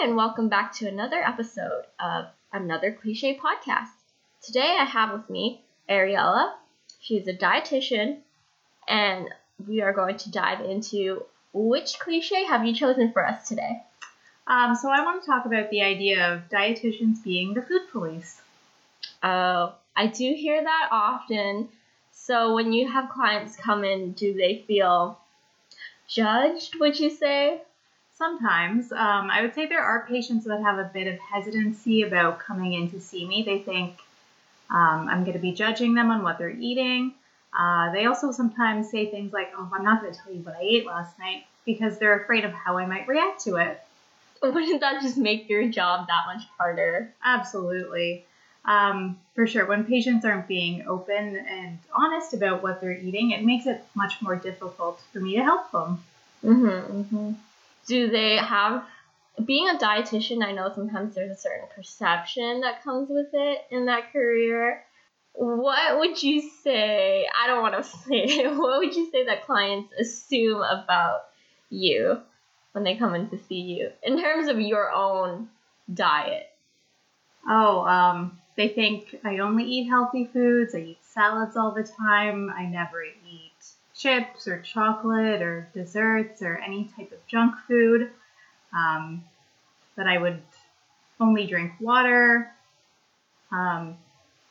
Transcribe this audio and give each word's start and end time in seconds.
Hi, 0.00 0.06
and 0.06 0.16
welcome 0.16 0.48
back 0.48 0.72
to 0.74 0.86
another 0.86 1.16
episode 1.16 1.82
of 1.98 2.26
Another 2.52 2.92
Cliche 2.92 3.36
Podcast. 3.36 3.90
Today 4.42 4.76
I 4.78 4.84
have 4.84 5.12
with 5.12 5.28
me 5.28 5.64
Ariella. 5.90 6.52
She's 7.00 7.26
a 7.26 7.34
dietitian, 7.34 8.18
and 8.86 9.28
we 9.66 9.82
are 9.82 9.92
going 9.92 10.16
to 10.18 10.30
dive 10.30 10.60
into 10.60 11.24
which 11.52 11.98
cliche 11.98 12.44
have 12.44 12.64
you 12.64 12.74
chosen 12.74 13.10
for 13.10 13.26
us 13.26 13.48
today? 13.48 13.82
Um, 14.46 14.76
so 14.76 14.88
I 14.88 15.04
want 15.04 15.22
to 15.22 15.26
talk 15.26 15.46
about 15.46 15.68
the 15.70 15.82
idea 15.82 16.32
of 16.32 16.48
dietitians 16.48 17.24
being 17.24 17.54
the 17.54 17.62
food 17.62 17.90
police. 17.90 18.40
Oh, 19.24 19.74
I 19.96 20.06
do 20.06 20.32
hear 20.32 20.62
that 20.62 20.88
often. 20.92 21.70
So 22.12 22.54
when 22.54 22.72
you 22.72 22.88
have 22.88 23.10
clients 23.10 23.56
come 23.56 23.82
in, 23.82 24.12
do 24.12 24.32
they 24.32 24.62
feel 24.68 25.18
judged, 26.06 26.76
would 26.78 27.00
you 27.00 27.10
say? 27.10 27.62
Sometimes. 28.18 28.90
Um, 28.90 29.30
I 29.30 29.42
would 29.42 29.54
say 29.54 29.66
there 29.66 29.84
are 29.84 30.04
patients 30.08 30.44
that 30.46 30.60
have 30.60 30.78
a 30.80 30.90
bit 30.92 31.06
of 31.06 31.20
hesitancy 31.20 32.02
about 32.02 32.40
coming 32.40 32.72
in 32.72 32.90
to 32.90 33.00
see 33.00 33.24
me. 33.24 33.44
They 33.44 33.60
think 33.60 33.94
um, 34.68 35.08
I'm 35.08 35.22
going 35.22 35.34
to 35.34 35.38
be 35.38 35.52
judging 35.52 35.94
them 35.94 36.10
on 36.10 36.24
what 36.24 36.36
they're 36.36 36.50
eating. 36.50 37.14
Uh, 37.56 37.92
they 37.92 38.06
also 38.06 38.32
sometimes 38.32 38.90
say 38.90 39.06
things 39.06 39.32
like, 39.32 39.52
oh, 39.56 39.70
I'm 39.72 39.84
not 39.84 40.02
going 40.02 40.12
to 40.12 40.18
tell 40.18 40.32
you 40.32 40.40
what 40.40 40.56
I 40.56 40.62
ate 40.62 40.84
last 40.84 41.16
night 41.20 41.46
because 41.64 41.98
they're 41.98 42.18
afraid 42.18 42.44
of 42.44 42.50
how 42.50 42.76
I 42.76 42.86
might 42.86 43.06
react 43.06 43.44
to 43.44 43.54
it. 43.54 43.80
Wouldn't 44.42 44.80
that 44.80 45.00
just 45.00 45.16
make 45.16 45.48
your 45.48 45.68
job 45.68 46.08
that 46.08 46.26
much 46.26 46.42
harder? 46.58 47.14
Absolutely. 47.24 48.24
Um, 48.64 49.16
for 49.36 49.46
sure. 49.46 49.64
When 49.64 49.84
patients 49.84 50.24
aren't 50.24 50.48
being 50.48 50.84
open 50.88 51.36
and 51.36 51.78
honest 51.94 52.34
about 52.34 52.64
what 52.64 52.80
they're 52.80 52.98
eating, 52.98 53.30
it 53.30 53.44
makes 53.44 53.66
it 53.66 53.84
much 53.94 54.20
more 54.20 54.34
difficult 54.34 55.00
for 55.12 55.20
me 55.20 55.36
to 55.36 55.44
help 55.44 55.70
them. 55.70 56.02
Mm-hmm, 56.44 57.00
mm-hmm. 57.00 57.32
Do 57.88 58.10
they 58.10 58.36
have 58.36 58.84
being 59.44 59.68
a 59.68 59.78
dietitian? 59.78 60.44
I 60.44 60.52
know 60.52 60.70
sometimes 60.74 61.14
there's 61.14 61.30
a 61.30 61.40
certain 61.40 61.68
perception 61.74 62.60
that 62.60 62.84
comes 62.84 63.08
with 63.08 63.28
it 63.32 63.60
in 63.70 63.86
that 63.86 64.12
career. 64.12 64.84
What 65.32 65.98
would 65.98 66.22
you 66.22 66.50
say? 66.62 67.26
I 67.26 67.46
don't 67.46 67.62
want 67.62 67.82
to 67.82 67.90
say. 68.08 68.46
What 68.46 68.80
would 68.80 68.94
you 68.94 69.10
say 69.10 69.24
that 69.26 69.46
clients 69.46 69.92
assume 69.98 70.60
about 70.60 71.22
you 71.70 72.20
when 72.72 72.84
they 72.84 72.96
come 72.96 73.14
in 73.14 73.30
to 73.30 73.38
see 73.48 73.60
you 73.60 73.90
in 74.02 74.20
terms 74.20 74.48
of 74.48 74.60
your 74.60 74.92
own 74.92 75.48
diet? 75.92 76.46
Oh, 77.48 77.80
um, 77.86 78.38
they 78.56 78.68
think 78.68 79.16
I 79.24 79.38
only 79.38 79.64
eat 79.64 79.88
healthy 79.88 80.28
foods. 80.30 80.74
I 80.74 80.78
eat 80.78 80.98
salads 81.02 81.56
all 81.56 81.72
the 81.72 81.84
time. 81.84 82.50
I 82.50 82.66
never 82.66 83.02
eat 83.02 83.47
chips 83.98 84.48
or 84.48 84.60
chocolate 84.60 85.42
or 85.42 85.68
desserts 85.74 86.40
or 86.40 86.56
any 86.56 86.88
type 86.96 87.12
of 87.12 87.26
junk 87.26 87.54
food. 87.66 88.10
Um, 88.72 89.24
that 89.96 90.06
I 90.06 90.16
would 90.16 90.40
only 91.20 91.46
drink 91.46 91.72
water. 91.80 92.50
Um, 93.50 93.96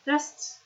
just, 0.05 0.59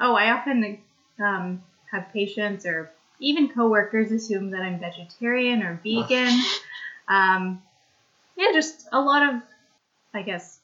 oh, 0.00 0.14
I 0.14 0.30
often 0.32 0.78
um, 1.20 1.62
have 1.92 2.12
patients 2.12 2.66
or 2.66 2.90
even 3.20 3.48
coworkers 3.48 4.10
assume 4.10 4.50
that 4.50 4.62
I'm 4.62 4.80
vegetarian 4.80 5.62
or 5.62 5.80
vegan. 5.84 6.42
Um, 7.06 7.62
yeah, 8.34 8.46
just 8.54 8.88
a 8.90 8.98
lot 8.98 9.34
of, 9.34 9.42
I 10.14 10.22
guess, 10.22 10.58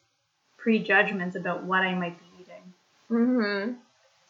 prejudgments 0.57 1.37
about 1.37 1.65
what 1.65 1.83
I 1.83 1.95
might 1.95 2.19
be 2.19 2.25
eating. 2.41 2.73
Mm-hmm. 3.11 3.73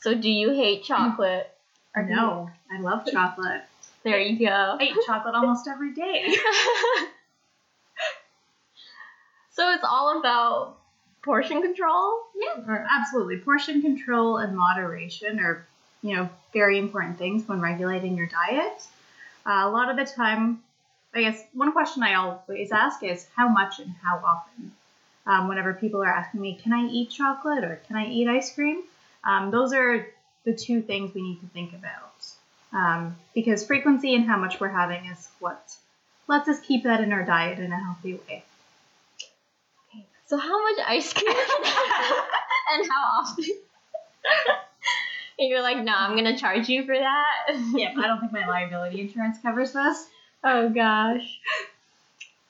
So 0.00 0.14
do 0.14 0.28
you 0.28 0.50
hate 0.50 0.82
chocolate? 0.82 1.48
Or 1.94 2.02
no, 2.02 2.50
I 2.70 2.80
love 2.80 3.04
chocolate. 3.10 3.62
There 4.04 4.20
you 4.20 4.38
go. 4.38 4.76
I 4.80 4.84
eat 4.84 4.96
chocolate 5.06 5.34
almost 5.34 5.66
every 5.68 5.92
day. 5.92 6.34
so 9.50 9.72
it's 9.72 9.84
all 9.84 10.18
about 10.20 10.78
portion 11.22 11.60
control? 11.62 12.20
Yeah, 12.34 12.86
absolutely. 12.90 13.38
Portion 13.38 13.82
control 13.82 14.38
and 14.38 14.56
moderation 14.56 15.38
are, 15.40 15.66
you 16.02 16.14
know, 16.16 16.30
very 16.52 16.78
important 16.78 17.18
things 17.18 17.46
when 17.46 17.60
regulating 17.60 18.16
your 18.16 18.26
diet. 18.26 18.86
Uh, 19.44 19.64
a 19.64 19.70
lot 19.70 19.90
of 19.90 19.96
the 19.96 20.04
time, 20.04 20.60
I 21.14 21.22
guess 21.22 21.42
one 21.52 21.72
question 21.72 22.02
I 22.02 22.14
always 22.14 22.72
ask 22.72 23.02
is 23.02 23.26
how 23.34 23.48
much 23.48 23.80
and 23.80 23.90
how 24.02 24.20
often. 24.24 24.72
Um, 25.26 25.48
whenever 25.48 25.74
people 25.74 26.02
are 26.02 26.08
asking 26.08 26.40
me, 26.40 26.58
can 26.62 26.72
I 26.72 26.86
eat 26.86 27.10
chocolate 27.10 27.64
or 27.64 27.80
can 27.86 27.96
I 27.96 28.06
eat 28.06 28.26
ice 28.28 28.54
cream? 28.54 28.82
Um, 29.24 29.50
those 29.50 29.72
are 29.72 30.06
the 30.44 30.54
two 30.54 30.80
things 30.80 31.12
we 31.14 31.22
need 31.22 31.40
to 31.40 31.46
think 31.48 31.74
about. 31.74 32.09
Um, 32.72 33.16
because 33.34 33.66
frequency 33.66 34.14
and 34.14 34.24
how 34.24 34.36
much 34.36 34.60
we're 34.60 34.68
having 34.68 35.04
is 35.06 35.28
what 35.40 35.74
lets 36.28 36.48
us 36.48 36.60
keep 36.60 36.84
that 36.84 37.00
in 37.00 37.12
our 37.12 37.24
diet 37.24 37.58
in 37.58 37.72
a 37.72 37.80
healthy 37.82 38.14
way. 38.14 38.44
Okay, 39.88 40.06
so 40.26 40.36
how 40.36 40.62
much 40.62 40.78
ice 40.86 41.12
cream 41.12 41.28
and 42.72 42.88
how 42.90 43.20
often? 43.20 43.44
and 45.38 45.48
you're 45.48 45.62
like, 45.62 45.78
no, 45.78 45.92
I'm 45.92 46.16
gonna 46.16 46.38
charge 46.38 46.68
you 46.68 46.84
for 46.84 46.96
that. 46.96 47.56
yeah, 47.74 47.92
I 47.96 48.06
don't 48.06 48.20
think 48.20 48.32
my 48.32 48.46
liability 48.46 49.00
insurance 49.00 49.38
covers 49.42 49.72
this. 49.72 50.06
Oh 50.44 50.68
gosh. 50.68 51.38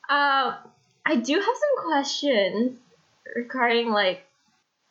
Uh, 0.08 0.56
I 1.06 1.16
do 1.16 1.34
have 1.34 1.44
some 1.44 1.84
questions 1.86 2.78
regarding 3.34 3.90
like 3.90 4.22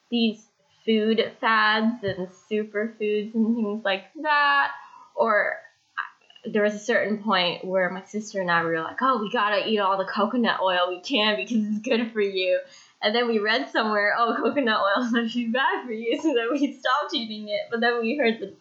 these 0.09 0.43
food 0.85 1.31
fads 1.39 2.03
and 2.03 2.27
superfoods 2.49 3.35
and 3.35 3.55
things 3.55 3.85
like 3.85 4.05
that. 4.21 4.71
Or 5.15 5.57
uh, 5.97 6.49
there 6.51 6.63
was 6.63 6.73
a 6.73 6.79
certain 6.79 7.23
point 7.23 7.65
where 7.65 7.89
my 7.89 8.03
sister 8.03 8.41
and 8.41 8.51
I 8.51 8.63
were 8.63 8.79
like, 8.81 8.97
oh, 9.01 9.21
we 9.21 9.31
gotta 9.31 9.67
eat 9.67 9.79
all 9.79 9.97
the 9.97 10.05
coconut 10.05 10.59
oil 10.61 10.89
we 10.89 11.01
can 11.01 11.35
because 11.35 11.57
it's 11.57 11.79
good 11.79 12.11
for 12.11 12.21
you. 12.21 12.59
And 13.01 13.15
then 13.15 13.27
we 13.27 13.39
read 13.39 13.69
somewhere, 13.69 14.15
oh, 14.17 14.35
coconut 14.35 14.81
oil 14.81 15.05
is 15.05 15.15
actually 15.15 15.47
bad 15.47 15.85
for 15.85 15.93
you, 15.93 16.17
so 16.21 16.33
then 16.33 16.47
we 16.51 16.73
stopped 16.73 17.13
eating 17.13 17.47
it. 17.49 17.61
But 17.71 17.79
then 17.79 17.99
we 18.01 18.17
heard 18.17 18.39
the 18.39 18.53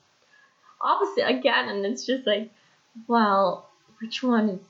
opposite 0.81 1.29
again, 1.29 1.69
and 1.69 1.85
it's 1.85 2.07
just 2.07 2.27
like, 2.27 2.51
well, 3.07 3.69
which 4.01 4.23
one 4.23 4.49
is 4.49 4.61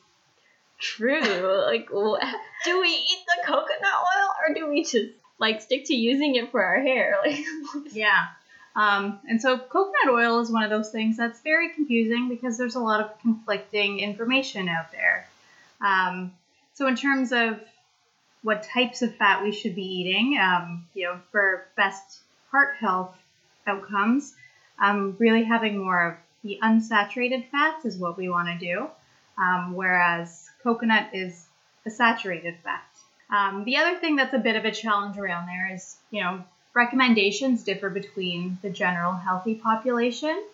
true? 0.78 1.20
like, 1.66 1.88
do 2.64 2.80
we 2.80 2.88
eat 2.88 3.24
the 3.26 3.46
coconut 3.46 3.68
oil 3.82 4.30
or 4.48 4.54
do 4.54 4.68
we 4.68 4.84
just 4.84 5.12
like 5.38 5.60
stick 5.60 5.84
to 5.86 5.94
using 5.94 6.36
it 6.36 6.50
for 6.50 6.62
our 6.62 6.80
hair? 6.80 7.16
Like, 7.24 7.44
yeah. 7.92 8.26
Um, 8.78 9.18
and 9.28 9.42
so 9.42 9.58
coconut 9.58 10.08
oil 10.08 10.38
is 10.38 10.52
one 10.52 10.62
of 10.62 10.70
those 10.70 10.90
things 10.90 11.16
that's 11.16 11.40
very 11.40 11.70
confusing 11.70 12.28
because 12.28 12.56
there's 12.56 12.76
a 12.76 12.80
lot 12.80 13.00
of 13.00 13.20
conflicting 13.20 13.98
information 13.98 14.68
out 14.68 14.92
there. 14.92 15.26
Um, 15.80 16.32
so 16.74 16.86
in 16.86 16.94
terms 16.94 17.32
of 17.32 17.60
what 18.42 18.62
types 18.62 19.02
of 19.02 19.16
fat 19.16 19.42
we 19.42 19.50
should 19.50 19.74
be 19.74 19.82
eating, 19.82 20.38
um, 20.38 20.86
you 20.94 21.06
know, 21.06 21.18
for 21.32 21.66
best 21.76 22.20
heart 22.52 22.76
health 22.78 23.16
outcomes, 23.66 24.36
um, 24.80 25.16
really 25.18 25.42
having 25.42 25.78
more 25.78 26.10
of 26.10 26.14
the 26.44 26.60
unsaturated 26.62 27.50
fats 27.50 27.84
is 27.84 27.98
what 27.98 28.16
we 28.16 28.28
want 28.28 28.46
to 28.46 28.64
do, 28.64 28.88
um, 29.42 29.74
whereas 29.74 30.48
coconut 30.62 31.08
is 31.12 31.46
a 31.84 31.90
saturated 31.90 32.54
fat. 32.62 32.84
Um, 33.28 33.64
the 33.64 33.78
other 33.78 33.98
thing 33.98 34.14
that's 34.14 34.34
a 34.34 34.38
bit 34.38 34.54
of 34.54 34.64
a 34.64 34.70
challenge 34.70 35.18
around 35.18 35.48
there 35.48 35.74
is, 35.74 35.96
you 36.12 36.22
know, 36.22 36.44
recommendations 36.78 37.64
differ 37.64 37.90
between 37.90 38.56
the 38.62 38.70
general 38.70 39.12
healthy 39.12 39.56
population 39.56 40.44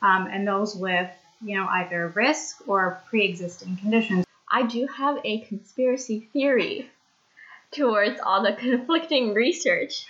um, 0.00 0.26
and 0.26 0.48
those 0.48 0.74
with, 0.74 1.10
you 1.42 1.54
know, 1.54 1.66
either 1.66 2.08
risk 2.08 2.66
or 2.66 3.02
pre-existing 3.08 3.76
conditions. 3.76 4.24
I 4.50 4.62
do 4.62 4.86
have 4.86 5.18
a 5.22 5.40
conspiracy 5.40 6.28
theory 6.32 6.88
towards 7.72 8.18
all 8.20 8.42
the 8.42 8.54
conflicting 8.54 9.34
research. 9.34 10.06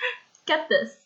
Get 0.47 0.69
this. 0.69 0.97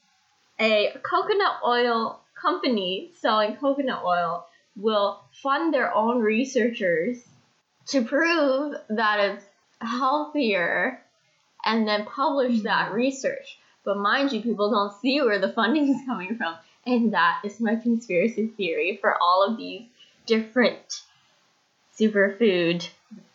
A 0.61 0.93
coconut 1.03 1.57
oil 1.67 2.21
company 2.35 3.13
selling 3.19 3.57
coconut 3.57 4.03
oil 4.05 4.47
will 4.77 5.23
fund 5.43 5.73
their 5.73 5.95
own 5.95 6.19
researchers 6.21 7.17
to 7.87 8.03
prove 8.03 8.75
that 8.91 9.21
it's 9.21 9.45
healthier 9.81 11.01
and 11.65 11.89
then 11.89 12.05
publish 12.05 12.61
that 12.63 12.93
research. 12.93 13.59
But 13.85 13.99
mind 13.99 14.33
you, 14.33 14.43
people 14.43 14.71
don't 14.71 14.93
see 15.01 15.21
where 15.23 15.39
the 15.39 15.53
funding 15.53 15.89
is 15.89 16.05
coming 16.07 16.37
from. 16.37 16.55
And 16.87 17.13
that 17.13 17.41
is 17.45 17.61
my 17.61 17.77
conspiracy 17.77 18.47
theory 18.47 18.99
for 19.01 19.17
all 19.21 19.47
of 19.47 19.57
these 19.57 19.87
different 20.27 21.03
superfood 21.99 22.89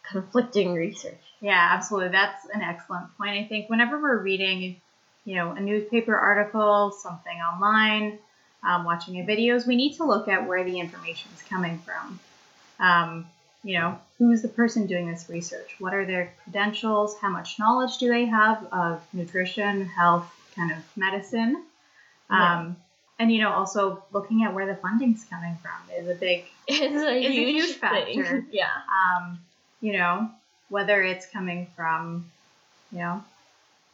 conflicting 0.03 0.73
research. 0.73 1.19
Yeah, 1.41 1.69
absolutely. 1.71 2.09
That's 2.09 2.45
an 2.53 2.61
excellent 2.61 3.15
point. 3.17 3.31
I 3.31 3.47
think 3.47 3.69
whenever 3.69 4.01
we're 4.01 4.21
reading, 4.21 4.81
you 5.25 5.35
know, 5.35 5.51
a 5.51 5.59
newspaper 5.59 6.15
article, 6.15 6.91
something 6.91 7.37
online, 7.37 8.19
um, 8.63 8.83
watching 8.83 9.19
a 9.19 9.23
videos, 9.23 9.67
we 9.67 9.75
need 9.75 9.95
to 9.97 10.05
look 10.05 10.27
at 10.27 10.47
where 10.47 10.63
the 10.63 10.79
information 10.79 11.29
is 11.35 11.41
coming 11.43 11.79
from. 11.79 12.19
Um, 12.79 13.27
you 13.65 13.79
know, 13.79 13.99
who's 14.19 14.43
the 14.43 14.47
person 14.47 14.85
doing 14.85 15.09
this 15.09 15.25
research? 15.27 15.75
What 15.79 15.93
are 15.95 16.05
their 16.05 16.31
credentials? 16.43 17.17
How 17.19 17.29
much 17.29 17.57
knowledge 17.57 17.97
do 17.97 18.07
they 18.07 18.25
have 18.25 18.63
of 18.71 19.01
nutrition, 19.11 19.85
health, 19.87 20.31
kind 20.55 20.71
of 20.71 20.77
medicine? 20.95 21.63
Yeah. 22.29 22.59
Um, 22.59 22.77
and 23.17 23.31
you 23.31 23.41
know, 23.41 23.51
also 23.51 24.03
looking 24.13 24.43
at 24.43 24.53
where 24.53 24.67
the 24.67 24.75
funding's 24.75 25.25
coming 25.25 25.57
from 25.63 25.97
is 25.97 26.07
a 26.07 26.13
big 26.13 26.45
It's 26.67 26.79
a, 26.95 27.09
is 27.17 27.25
a 27.25 27.31
huge, 27.31 27.63
huge 27.65 27.75
factor. 27.77 28.05
thing. 28.05 28.45
Yeah. 28.51 28.69
um, 29.17 29.39
you 29.81 29.93
know, 29.93 30.29
whether 30.69 31.01
it's 31.01 31.25
coming 31.25 31.67
from 31.75 32.25
you 32.91 32.99
know, 32.99 33.23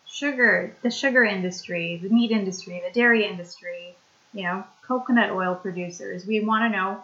sugar, 0.06 0.75
the 0.81 0.91
sugar 0.91 1.24
industry, 1.24 1.97
the 2.03 2.09
meat 2.09 2.31
industry, 2.31 2.81
the 2.85 2.94
dairy 2.94 3.25
industry, 3.25 3.95
you 4.33 4.44
know, 4.44 4.65
coconut 4.85 5.31
oil 5.31 5.56
producers. 5.56 6.25
We 6.25 6.41
want 6.41 6.69
to 6.71 6.77
know 6.77 7.01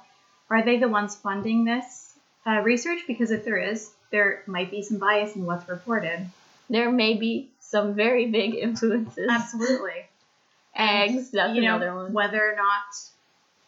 are 0.50 0.64
they 0.64 0.78
the 0.78 0.90
ones 0.90 1.16
funding 1.16 1.64
this 1.64 2.07
uh, 2.48 2.62
research? 2.62 3.02
Because 3.06 3.32
if 3.32 3.44
there 3.44 3.58
is, 3.58 3.92
there 4.12 4.44
might 4.48 4.72
be 4.72 4.82
some 4.82 4.98
bias 4.98 5.36
in 5.36 5.46
what's 5.46 5.68
reported. 5.68 6.26
There 6.70 6.92
may 6.92 7.16
be 7.16 7.50
some 7.60 7.94
very 7.94 8.28
big 8.28 8.56
influences. 8.56 9.28
Absolutely. 9.30 10.06
Eggs, 10.76 11.32
that's 11.32 11.56
you 11.56 11.62
know, 11.62 11.76
another 11.76 11.94
one. 11.94 12.14
Whether 12.14 12.52
or 12.52 12.56
not 12.56 12.96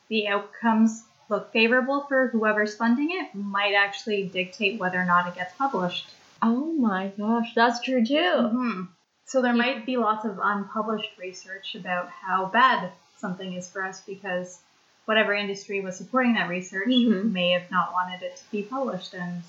the 0.10 0.28
outcomes 0.28 1.04
look 1.30 1.52
favorable 1.52 2.02
for 2.08 2.28
whoever's 2.28 2.76
funding 2.76 3.12
it 3.12 3.36
might 3.36 3.74
actually 3.74 4.24
dictate 4.28 4.80
whether 4.80 5.00
or 5.00 5.06
not 5.06 5.28
it 5.28 5.36
gets 5.36 5.54
published. 5.56 6.08
Oh 6.42 6.72
my 6.74 7.12
gosh, 7.18 7.54
that's 7.56 7.81
true 7.81 8.06
too. 8.06 8.50
hmm 8.50 8.81
So 9.26 9.42
there 9.42 9.54
Yeah. 9.54 9.58
might 9.58 9.86
be 9.86 9.98
lots 9.98 10.26
of 10.26 10.40
unpublished 10.42 11.18
research 11.18 11.76
about 11.76 12.10
how 12.10 12.46
bad 12.46 12.92
something 13.18 13.54
is 13.54 13.70
for 13.70 13.84
us 13.84 14.02
because 14.02 14.60
whatever 15.09 15.33
industry 15.33 15.81
was 15.81 15.97
supporting 15.97 16.35
that 16.35 16.47
research 16.47 16.88
Mhm. 16.88 17.31
may 17.31 17.50
have 17.50 17.71
not 17.71 17.91
wanted 17.91 18.21
it 18.21 18.38
to 18.38 18.44
be 18.51 18.61
published 18.61 19.15
and 19.15 19.41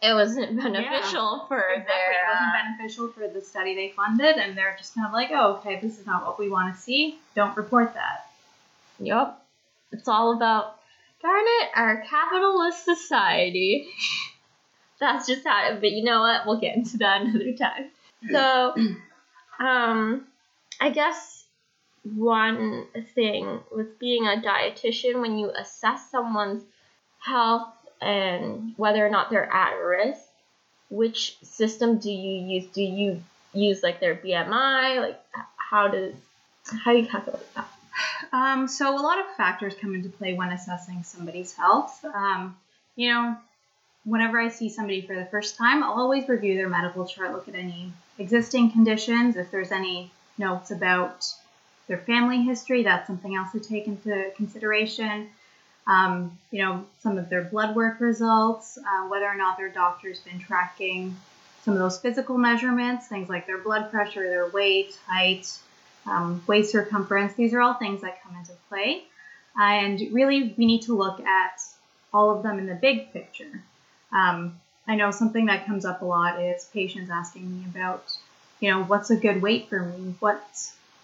It 0.00 0.14
wasn't 0.14 0.56
beneficial 0.56 1.44
for 1.46 1.58
exactly, 1.60 1.84
their. 1.92 2.12
it 2.12 2.26
wasn't 2.32 2.48
uh, 2.48 2.62
beneficial 2.62 3.08
for 3.08 3.28
the 3.28 3.42
study 3.42 3.74
they 3.74 3.90
funded 3.90 4.36
and 4.36 4.56
they're 4.56 4.74
just 4.78 4.94
kind 4.94 5.06
of 5.06 5.12
like, 5.12 5.28
oh, 5.30 5.56
okay, 5.56 5.78
this 5.78 5.98
is 5.98 6.06
not 6.06 6.24
what 6.24 6.38
we 6.38 6.48
want 6.48 6.74
to 6.74 6.80
see. 6.80 7.18
Don't 7.34 7.54
report 7.54 7.92
that. 7.92 8.30
Yep. 8.98 9.38
It's 9.92 10.08
all 10.08 10.32
about, 10.34 10.78
darn 11.20 11.44
it, 11.60 11.68
our 11.74 12.00
capitalist 12.08 12.82
society. 12.86 13.90
That's 15.00 15.26
just 15.26 15.46
how 15.46 15.68
it, 15.70 15.80
but 15.80 15.90
you 15.90 16.02
know 16.02 16.20
what? 16.20 16.46
We'll 16.46 16.60
get 16.60 16.76
into 16.76 16.96
that 16.98 17.20
another 17.26 17.52
time. 17.52 17.90
So, 18.30 18.74
um, 19.60 20.26
I 20.80 20.88
guess 20.90 21.37
one 22.16 22.86
thing 23.14 23.60
with 23.74 23.98
being 23.98 24.26
a 24.26 24.40
dietitian, 24.40 25.20
when 25.20 25.38
you 25.38 25.50
assess 25.50 26.10
someone's 26.10 26.62
health 27.18 27.68
and 28.00 28.74
whether 28.76 29.04
or 29.04 29.10
not 29.10 29.30
they're 29.30 29.52
at 29.52 29.74
risk, 29.74 30.20
which 30.90 31.38
system 31.42 31.98
do 31.98 32.10
you 32.10 32.60
use? 32.60 32.66
Do 32.72 32.82
you 32.82 33.22
use 33.52 33.82
like 33.82 34.00
their 34.00 34.14
BMI? 34.14 35.00
Like, 35.00 35.20
how 35.56 35.88
does, 35.88 36.14
how 36.84 36.92
do 36.92 36.98
you 36.98 37.06
calculate 37.06 37.54
that? 37.54 37.68
Um, 38.32 38.68
so 38.68 38.94
a 38.94 39.00
lot 39.00 39.18
of 39.18 39.26
factors 39.36 39.74
come 39.80 39.94
into 39.94 40.08
play 40.08 40.34
when 40.34 40.50
assessing 40.50 41.02
somebody's 41.02 41.54
health. 41.54 42.04
Um, 42.04 42.56
you 42.96 43.12
know, 43.12 43.36
whenever 44.04 44.40
I 44.40 44.48
see 44.48 44.68
somebody 44.68 45.02
for 45.02 45.14
the 45.14 45.26
first 45.26 45.56
time, 45.56 45.82
I'll 45.82 45.92
always 45.92 46.28
review 46.28 46.56
their 46.56 46.68
medical 46.68 47.06
chart, 47.06 47.32
look 47.32 47.48
at 47.48 47.54
any 47.54 47.92
existing 48.18 48.70
conditions, 48.72 49.36
if 49.36 49.50
there's 49.50 49.72
any 49.72 50.10
notes 50.36 50.70
about 50.70 51.26
their 51.88 51.98
family 51.98 52.42
history, 52.42 52.82
that's 52.84 53.06
something 53.06 53.34
else 53.34 53.52
to 53.52 53.60
take 53.60 53.86
into 53.86 54.30
consideration. 54.36 55.28
Um, 55.86 56.38
you 56.50 56.62
know, 56.62 56.84
some 57.00 57.16
of 57.16 57.30
their 57.30 57.42
blood 57.42 57.74
work 57.74 57.98
results, 57.98 58.78
uh, 58.78 59.08
whether 59.08 59.24
or 59.24 59.36
not 59.36 59.56
their 59.56 59.70
doctor's 59.70 60.20
been 60.20 60.38
tracking 60.38 61.16
some 61.64 61.74
of 61.74 61.80
those 61.80 61.98
physical 61.98 62.36
measurements, 62.38 63.08
things 63.08 63.28
like 63.28 63.46
their 63.46 63.58
blood 63.58 63.90
pressure, 63.90 64.22
their 64.22 64.48
weight, 64.48 64.98
height, 65.06 65.50
um, 66.06 66.42
waist 66.46 66.72
circumference. 66.72 67.34
These 67.34 67.54
are 67.54 67.60
all 67.60 67.74
things 67.74 68.02
that 68.02 68.22
come 68.22 68.36
into 68.36 68.52
play. 68.68 69.04
And 69.58 70.00
really, 70.12 70.54
we 70.56 70.66
need 70.66 70.82
to 70.82 70.96
look 70.96 71.20
at 71.20 71.60
all 72.12 72.30
of 72.36 72.42
them 72.42 72.58
in 72.58 72.66
the 72.66 72.74
big 72.74 73.12
picture. 73.12 73.62
Um, 74.12 74.60
I 74.86 74.94
know 74.94 75.10
something 75.10 75.46
that 75.46 75.66
comes 75.66 75.84
up 75.84 76.00
a 76.02 76.04
lot 76.04 76.40
is 76.40 76.64
patients 76.72 77.10
asking 77.10 77.50
me 77.50 77.64
about, 77.66 78.12
you 78.60 78.70
know, 78.70 78.84
what's 78.84 79.10
a 79.10 79.16
good 79.16 79.42
weight 79.42 79.68
for 79.68 79.80
me? 79.80 80.14
What 80.20 80.42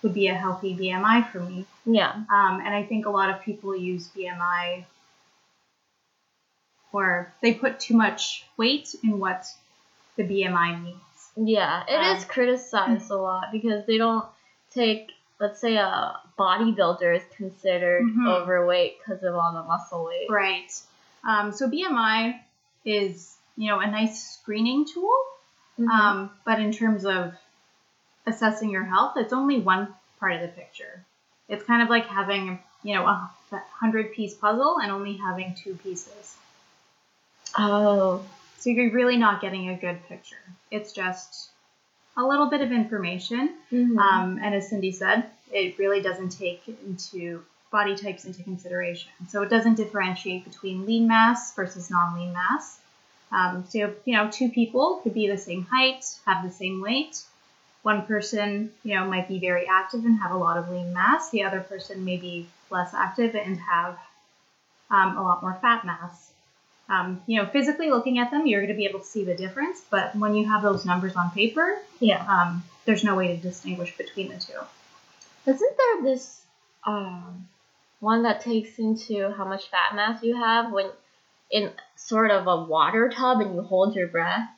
would 0.05 0.15
be 0.15 0.29
a 0.29 0.35
healthy 0.35 0.77
BMI 0.77 1.33
for 1.33 1.41
me? 1.41 1.65
Yeah. 1.87 2.13
Um, 2.13 2.61
and 2.61 2.75
I 2.75 2.85
think 2.85 3.07
a 3.07 3.11
lot 3.11 3.31
of 3.31 3.43
people 3.43 3.75
use 3.75 4.09
BMI 4.15 4.85
or 6.93 7.33
they 7.43 7.55
put 7.55 7.81
too 7.81 7.97
much 7.97 8.45
weight 8.57 8.95
in 9.03 9.19
what 9.19 9.47
the 10.17 10.23
BMI 10.23 10.81
means. 10.85 11.01
Yeah, 11.37 11.83
it 11.89 12.17
is 12.17 12.23
Um, 12.23 12.29
criticized 12.29 13.11
a 13.11 13.17
lot 13.17 13.47
because 13.51 13.85
they 13.87 13.99
don't 13.99 14.27
take, 14.71 15.11
let's 15.41 15.61
say, 15.61 15.77
a 15.77 16.21
bodybuilder 16.39 17.17
is 17.17 17.25
considered 17.37 18.05
Mhm. 18.05 18.29
overweight 18.29 18.99
because 18.99 19.25
of 19.25 19.35
all 19.35 19.53
the 19.55 19.63
muscle 19.65 20.05
weight. 20.05 20.31
Right. 20.31 20.71
Um, 21.25 21.51
so 21.51 21.69
BMI 21.69 22.41
is, 22.85 23.37
you 23.57 23.69
know, 23.71 23.81
a 23.81 23.87
nice 23.87 24.23
screening 24.35 24.85
tool. 24.85 25.17
Mhm. 25.79 25.89
Um, 25.91 26.31
but 26.45 26.61
in 26.61 26.71
terms 26.71 27.05
of 27.07 27.35
assessing 28.27 28.71
your 28.71 28.85
health, 28.85 29.15
it's 29.17 29.33
only 29.33 29.61
one 29.61 29.89
part 30.21 30.33
of 30.35 30.41
the 30.41 30.49
picture. 30.49 31.05
It's 31.49 31.65
kind 31.65 31.83
of 31.83 31.89
like 31.91 32.07
having, 32.07 32.59
you 32.83 32.95
know, 32.95 33.05
a 33.07 33.31
hundred 33.73 34.13
piece 34.13 34.35
puzzle 34.35 34.79
and 34.83 34.91
only 34.91 35.17
having 35.17 35.55
two 35.55 35.75
pieces. 35.75 36.37
oh, 37.59 38.25
So 38.59 38.71
you're 38.71 38.91
really 38.93 39.17
not 39.19 39.41
getting 39.41 39.69
a 39.69 39.77
good 39.77 40.03
picture. 40.09 40.37
It's 40.71 40.93
just 40.93 41.51
a 42.17 42.25
little 42.25 42.47
bit 42.49 42.63
of 42.63 42.73
information. 42.73 43.55
Mhm. 43.71 43.99
Um, 43.99 44.39
and 44.43 44.55
as 44.55 44.69
Cindy 44.71 44.93
said, 44.93 45.29
it 45.53 45.79
really 45.79 46.01
doesn't 46.01 46.31
take 46.31 46.67
into 46.67 47.45
body 47.71 47.95
types 47.97 48.25
into 48.25 48.43
consideration. 48.43 49.11
So 49.29 49.43
it 49.43 49.51
doesn't 49.51 49.75
differentiate 49.75 50.45
between 50.45 50.87
lean 50.87 51.07
mass 51.09 51.55
versus 51.55 51.91
non-lean 51.91 52.33
mass. 52.33 52.79
Um, 53.33 53.65
so 53.69 53.93
you 54.05 54.15
know, 54.15 54.31
two 54.31 54.49
people 54.49 55.01
could 55.03 55.13
be 55.13 55.29
the 55.29 55.37
same 55.37 55.65
height, 55.65 56.05
have 56.25 56.45
the 56.45 56.53
same 56.53 56.81
weight. 56.81 57.23
One 57.85 58.07
person, 58.07 58.73
you 58.83 58.95
know, 58.95 59.07
might 59.07 59.29
be 59.29 59.39
very 59.39 59.69
active 59.69 60.05
and 60.05 60.19
have 60.19 60.33
a 60.33 60.39
lot 60.39 60.57
of 60.57 60.71
lean 60.71 60.93
mass. 60.93 61.31
The 61.31 61.43
other 61.43 61.61
person 61.61 62.05
may 62.05 62.17
be 62.17 62.49
less 62.71 62.95
active 62.95 63.37
and 63.37 63.59
have 63.59 63.99
um, 64.91 65.19
a 65.19 65.23
lot 65.23 65.43
more 65.43 65.59
fat 65.61 65.85
mass. 65.85 66.33
Um, 66.89 67.23
you 67.27 67.41
know, 67.41 67.47
physically 67.47 67.91
looking 67.91 68.19
at 68.19 68.31
them, 68.31 68.47
you're 68.47 68.63
going 68.63 68.73
to 68.73 68.77
be 68.77 68.87
able 68.87 69.01
to 69.01 69.07
see 69.07 69.25
the 69.25 69.35
difference. 69.35 69.83
But 69.91 70.17
when 70.17 70.35
you 70.35 70.49
have 70.49 70.63
those 70.63 70.87
numbers 70.87 71.15
on 71.15 71.31
paper, 71.31 71.79
yeah. 72.01 72.25
um, 72.27 72.65
there's 72.87 73.05
no 73.05 73.17
way 73.17 73.29
to 73.29 73.37
distinguish 73.37 73.95
between 73.97 74.29
the 74.29 74.39
two. 74.39 74.59
Isn't 75.47 75.77
there 75.77 76.03
this 76.03 76.41
um 76.87 77.49
one 78.01 78.23
that 78.23 78.43
takes 78.43 78.79
into 78.79 79.31
how 79.33 79.45
much 79.45 79.69
fat 79.69 79.95
mass 79.95 80.23
you 80.23 80.37
have 80.37 80.73
when 80.73 80.91
in 81.51 81.71
sort 81.97 82.31
of 82.31 82.47
a 82.47 82.65
water 82.65 83.11
tub 83.11 83.41
and 83.41 83.55
you 83.55 83.63
hold 83.63 83.95
your 83.95 84.09
breath? 84.09 84.49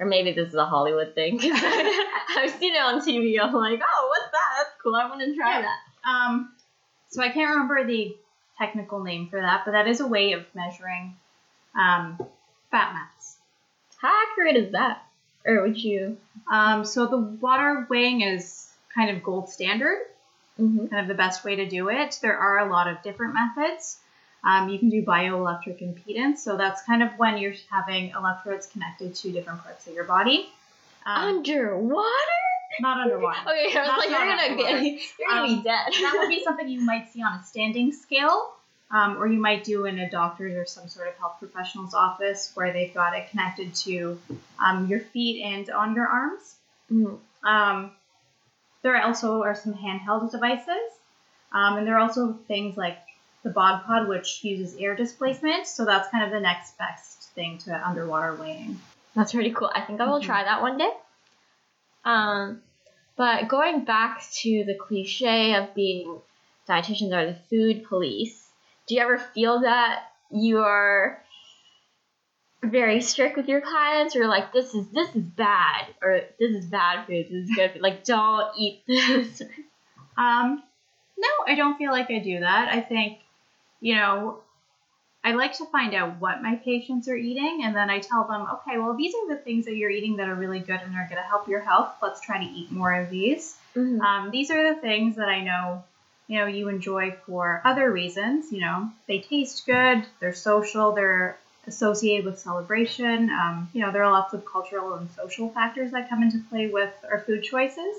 Or 0.00 0.06
maybe 0.06 0.32
this 0.32 0.48
is 0.48 0.54
a 0.54 0.64
Hollywood 0.64 1.14
thing. 1.14 1.38
I've 1.42 2.50
seen 2.58 2.74
it 2.74 2.82
on 2.82 3.00
TV. 3.04 3.38
I'm 3.38 3.52
like, 3.52 3.80
oh, 3.84 4.08
what's 4.08 4.32
that? 4.32 4.54
That's 4.56 4.70
cool. 4.82 4.96
I 4.96 5.08
want 5.08 5.20
to 5.20 5.36
try 5.36 5.60
Yeah. 5.60 5.66
that. 5.68 6.10
Um, 6.10 6.50
so 7.10 7.22
I 7.22 7.28
can't 7.28 7.50
remember 7.50 7.84
the 7.86 8.16
technical 8.58 9.02
name 9.02 9.28
for 9.28 9.40
that, 9.40 9.62
but 9.66 9.72
that 9.72 9.86
is 9.86 10.00
a 10.00 10.06
way 10.06 10.32
of 10.32 10.46
measuring 10.54 11.14
um, 11.78 12.18
fat 12.70 12.94
mass. 12.94 13.36
How 14.00 14.10
accurate 14.30 14.56
is 14.56 14.72
that? 14.72 15.02
Or 15.44 15.62
would 15.62 15.76
you? 15.76 16.16
Um, 16.50 16.84
so 16.84 17.06
the 17.06 17.18
water 17.18 17.86
weighing 17.90 18.22
is 18.22 18.68
kind 18.94 19.10
of 19.16 19.22
gold 19.22 19.48
standard, 19.48 19.98
Mm-hmm. 20.58 20.86
kind 20.88 21.00
of 21.02 21.08
the 21.08 21.14
best 21.14 21.42
way 21.42 21.56
to 21.56 21.66
do 21.66 21.88
it. 21.88 22.18
There 22.20 22.36
are 22.36 22.58
a 22.58 22.70
lot 22.70 22.86
of 22.86 23.00
different 23.02 23.32
methods. 23.34 23.96
Um, 24.42 24.68
you 24.70 24.78
can 24.78 24.88
do 24.88 25.02
bioelectric 25.04 25.80
impedance, 25.82 26.38
so 26.38 26.56
that's 26.56 26.82
kind 26.82 27.02
of 27.02 27.10
when 27.18 27.36
you're 27.38 27.54
having 27.70 28.10
electrodes 28.10 28.66
connected 28.66 29.14
to 29.16 29.32
different 29.32 29.62
parts 29.62 29.86
of 29.86 29.94
your 29.94 30.04
body. 30.04 30.48
Um, 31.06 31.38
Underwater? 31.38 32.06
not 32.80 32.98
underwater. 33.00 33.38
Okay, 33.46 33.76
I 33.76 33.80
was 33.80 33.88
Not- 33.88 33.98
like, 33.98 34.10
you're 34.10 34.18
gonna 34.18 34.42
underwater. 34.42 34.80
get, 34.80 35.00
you're 35.18 35.28
gonna 35.28 35.40
Um, 35.42 35.56
be 35.58 35.62
dead. 35.62 35.86
that 36.02 36.16
would 36.18 36.28
be 36.28 36.42
something 36.44 36.68
you 36.68 36.80
might 36.80 37.10
see 37.12 37.22
on 37.22 37.32
a 37.38 37.44
standing 37.44 37.92
scale, 37.92 38.54
um, 38.90 39.18
or 39.18 39.26
you 39.26 39.38
might 39.40 39.62
do 39.64 39.84
in 39.86 39.98
a 39.98 40.08
doctor's 40.10 40.56
or 40.56 40.64
some 40.64 40.88
sort 40.88 41.08
of 41.08 41.16
health 41.18 41.36
professional's 41.38 41.92
office 41.94 42.50
where 42.54 42.72
they've 42.72 42.94
got 42.94 43.14
it 43.16 43.28
connected 43.30 43.74
to 43.74 44.18
um, 44.58 44.86
your 44.86 45.00
feet 45.00 45.42
and 45.44 45.68
on 45.70 45.94
your 45.94 46.06
arms. 46.06 46.54
Mhm. 46.90 47.18
Um, 47.42 47.90
there 48.82 48.96
also 49.02 49.42
are 49.42 49.54
some 49.54 49.74
handheld 49.74 50.30
devices, 50.30 50.90
um, 51.52 51.76
and 51.76 51.86
there 51.86 51.96
are 51.96 52.00
also 52.00 52.32
things 52.48 52.76
like 52.76 52.98
the 53.42 53.50
Bod 53.50 53.84
Pod, 53.84 54.08
which 54.08 54.44
uses 54.44 54.76
air 54.76 54.94
displacement. 54.94 55.66
So 55.66 55.84
that's 55.84 56.08
kind 56.10 56.24
of 56.24 56.30
the 56.30 56.40
next 56.40 56.76
best 56.78 57.30
thing 57.34 57.58
to 57.58 57.88
underwater 57.88 58.34
weighing. 58.34 58.78
That's 59.14 59.32
pretty 59.32 59.50
cool. 59.52 59.70
I 59.74 59.80
think 59.80 60.00
I 60.00 60.06
will 60.06 60.20
Mhm. 60.20 60.24
try 60.24 60.44
that 60.44 60.62
one 60.62 60.76
day. 60.78 60.90
Um, 62.04 62.62
but 63.16 63.48
going 63.48 63.84
back 63.84 64.22
to 64.42 64.64
the 64.64 64.74
cliche 64.74 65.54
of 65.54 65.74
being 65.74 66.20
dietitians 66.68 67.12
are 67.12 67.26
the 67.26 67.38
food 67.50 67.84
police, 67.84 68.48
do 68.86 68.94
you 68.94 69.00
ever 69.00 69.18
feel 69.18 69.60
that 69.60 70.04
you 70.30 70.60
are 70.62 71.22
very 72.62 73.00
strict 73.00 73.36
with 73.36 73.48
your 73.48 73.60
clients, 73.62 74.14
or 74.14 74.26
like 74.26 74.52
this 74.52 74.74
is 74.74 74.88
this 74.90 75.08
is 75.16 75.22
bad, 75.22 75.86
or 76.02 76.20
this 76.38 76.50
is 76.54 76.66
bad 76.66 77.06
food, 77.06 77.26
this 77.30 77.48
is 77.48 77.54
good 77.56 77.72
food, 77.72 77.82
like 77.82 78.04
don't 78.04 78.50
eat 78.56 78.82
this. 78.86 79.42
Um, 80.18 80.62
no, 81.16 81.28
I 81.46 81.54
don't 81.54 81.78
feel 81.78 81.92
like 81.92 82.10
I 82.10 82.18
do 82.18 82.40
that. 82.40 82.68
I 82.70 82.80
think, 82.82 83.20
you 83.80 83.96
know, 83.96 84.38
I 85.22 85.32
like 85.32 85.52
to 85.58 85.66
find 85.66 85.94
out 85.94 86.18
what 86.18 86.42
my 86.42 86.56
patients 86.56 87.06
are 87.08 87.16
eating, 87.16 87.60
and 87.64 87.76
then 87.76 87.90
I 87.90 87.98
tell 87.98 88.24
them, 88.24 88.46
okay, 88.54 88.78
well, 88.78 88.94
these 88.94 89.14
are 89.14 89.28
the 89.28 89.36
things 89.36 89.66
that 89.66 89.76
you're 89.76 89.90
eating 89.90 90.16
that 90.16 90.28
are 90.28 90.34
really 90.34 90.60
good 90.60 90.80
and 90.80 90.94
are 90.94 91.06
going 91.10 91.22
to 91.22 91.28
help 91.28 91.46
your 91.46 91.60
health. 91.60 91.90
Let's 92.02 92.20
try 92.20 92.38
to 92.38 92.50
eat 92.50 92.72
more 92.72 92.92
of 92.94 93.10
these. 93.10 93.56
Mhm. 93.76 94.00
Um, 94.00 94.30
these 94.30 94.50
are 94.50 94.74
the 94.74 94.80
things 94.80 95.16
that 95.16 95.28
I 95.28 95.42
know, 95.42 95.84
you 96.26 96.38
know, 96.38 96.46
you 96.46 96.68
enjoy 96.68 97.12
for 97.26 97.60
other 97.64 97.90
reasons. 97.90 98.50
You 98.50 98.60
know, 98.60 98.90
they 99.06 99.20
taste 99.20 99.66
good, 99.66 100.06
they're 100.20 100.32
social, 100.32 100.92
they're 100.92 101.36
associated 101.66 102.24
with 102.24 102.38
celebration. 102.38 103.28
Um, 103.28 103.68
you 103.74 103.82
know, 103.82 103.92
there 103.92 104.02
are 104.04 104.10
lots 104.10 104.32
of 104.32 104.46
cultural 104.46 104.94
and 104.94 105.10
social 105.10 105.50
factors 105.50 105.92
that 105.92 106.08
come 106.08 106.22
into 106.22 106.38
play 106.48 106.68
with 106.68 106.92
our 107.10 107.20
food 107.20 107.42
choices. 107.42 107.94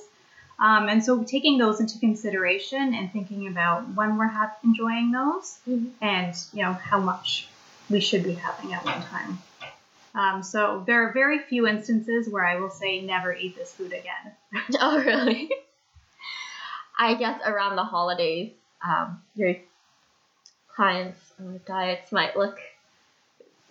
Um, 0.62 0.88
and 0.89 1.03
so 1.03 1.24
taking 1.24 1.58
those 1.58 1.80
into 1.80 1.98
consideration 1.98 2.94
and 2.94 3.12
thinking 3.12 3.48
about 3.48 3.89
when 3.96 4.15
we're 4.18 4.27
ha- 4.27 4.56
enjoying 4.63 5.12
those 5.12 5.58
Mhm. 5.68 5.89
and, 6.01 6.36
you 6.53 6.62
know, 6.62 6.74
how 6.74 7.00
much 7.00 7.48
we 7.89 8.00
should 8.00 8.24
be 8.24 8.34
having 8.36 8.72
at 8.72 8.86
one 8.86 9.01
time. 9.01 9.39
Um, 10.13 10.44
so 10.44 10.84
there 10.86 11.08
are 11.08 11.13
very 11.13 11.39
few 11.39 11.65
instances 11.68 12.30
where 12.30 12.46
I 12.46 12.58
will 12.60 12.70
say 12.70 13.01
never 13.01 13.34
eat 13.34 13.56
this 13.56 13.74
food 13.74 13.91
again. 13.91 14.36
Oh, 14.80 15.00
really? 15.00 15.50
I 17.00 17.15
guess 17.15 17.41
around 17.44 17.75
the 17.75 17.84
holidays, 17.84 18.51
um, 18.86 19.22
your 19.36 19.56
clients' 20.75 21.34
uh, 21.39 21.58
diets 21.65 22.12
might 22.12 22.38
look 22.38 22.60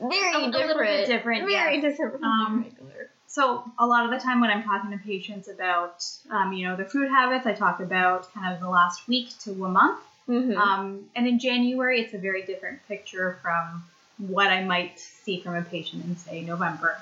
very 0.00 0.34
A- 0.34 0.48
a 0.48 0.50
different. 0.50 0.54
little 0.56 0.78
bit 0.82 1.06
different, 1.06 1.44
Very 1.46 1.74
yes. 1.76 1.82
different 1.82 2.12
from 2.14 2.24
Um, 2.24 2.62
regular. 2.64 3.09
So 3.30 3.62
a 3.78 3.86
lot 3.86 4.04
of 4.04 4.10
the 4.10 4.18
time 4.18 4.40
when 4.40 4.50
I'm 4.50 4.64
talking 4.64 4.90
to 4.90 4.98
patients 4.98 5.46
about, 5.46 6.04
um, 6.30 6.52
you 6.52 6.66
know, 6.66 6.74
their 6.74 6.84
food 6.84 7.08
habits, 7.08 7.46
I 7.46 7.52
talk 7.52 7.78
about 7.78 8.32
kind 8.34 8.52
of 8.52 8.60
the 8.60 8.68
last 8.68 9.06
week 9.06 9.28
to 9.44 9.52
a 9.64 9.68
month. 9.68 10.00
Mhm. 10.28 10.56
Um, 10.56 11.08
and 11.14 11.28
in 11.28 11.38
January, 11.38 12.00
it's 12.00 12.12
a 12.12 12.18
very 12.18 12.42
different 12.42 12.84
picture 12.88 13.38
from 13.40 13.84
what 14.18 14.48
I 14.50 14.64
might 14.64 14.98
see 14.98 15.40
from 15.40 15.54
a 15.54 15.62
patient 15.62 16.04
in, 16.04 16.16
say, 16.16 16.40
November. 16.42 16.96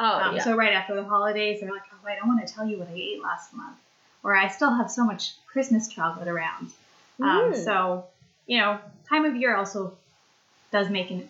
oh, 0.00 0.20
Um, 0.22 0.36
yeah. 0.36 0.42
So 0.42 0.56
right 0.56 0.72
after 0.72 0.94
the 0.94 1.04
holidays, 1.04 1.60
they're 1.60 1.70
like, 1.70 1.82
oh, 1.92 2.08
I 2.08 2.16
don't 2.16 2.28
want 2.28 2.46
to 2.46 2.52
tell 2.52 2.66
you 2.66 2.78
what 2.78 2.88
I 2.88 2.94
ate 2.94 3.22
last 3.22 3.52
month. 3.52 3.76
Or 4.22 4.34
I 4.34 4.48
still 4.48 4.72
have 4.72 4.90
so 4.90 5.04
much 5.04 5.34
Christmas 5.46 5.86
chocolate 5.86 6.28
around. 6.28 6.72
Um, 7.20 7.52
Mm. 7.52 7.62
So, 7.62 8.04
you 8.46 8.58
know, 8.58 8.78
time 9.06 9.26
of 9.26 9.36
year 9.36 9.54
also 9.54 9.92
does 10.72 10.88
make 10.88 11.10
an 11.10 11.28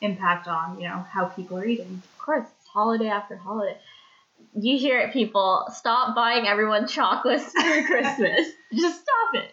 impact 0.00 0.46
on, 0.46 0.80
you 0.80 0.88
know, 0.88 1.04
how 1.10 1.24
people 1.26 1.58
are 1.58 1.64
eating. 1.64 2.02
of 2.04 2.18
course, 2.18 2.46
holiday 2.72 3.08
after 3.08 3.36
holiday. 3.36 3.76
You 4.58 4.78
hear 4.78 5.00
it, 5.00 5.12
people. 5.12 5.66
Stop 5.72 6.14
buying 6.14 6.46
everyone 6.46 6.88
chocolates 6.88 7.52
for 7.52 7.82
Christmas. 7.86 8.48
Just 8.74 9.02
stop 9.02 9.34
it. 9.34 9.50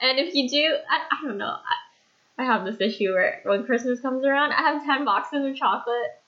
And 0.00 0.18
if 0.18 0.34
you 0.34 0.48
do, 0.48 0.76
I, 0.88 1.00
I 1.12 1.26
don't 1.26 1.36
know. 1.36 1.56
I, 2.38 2.42
I 2.42 2.44
have 2.46 2.64
this 2.64 2.80
issue 2.80 3.12
where 3.12 3.40
when 3.44 3.64
Christmas 3.64 4.00
comes 4.00 4.24
around, 4.24 4.52
I 4.52 4.62
have 4.62 4.84
10 4.84 5.04
boxes 5.04 5.44
of 5.44 5.56
chocolate. 5.56 6.18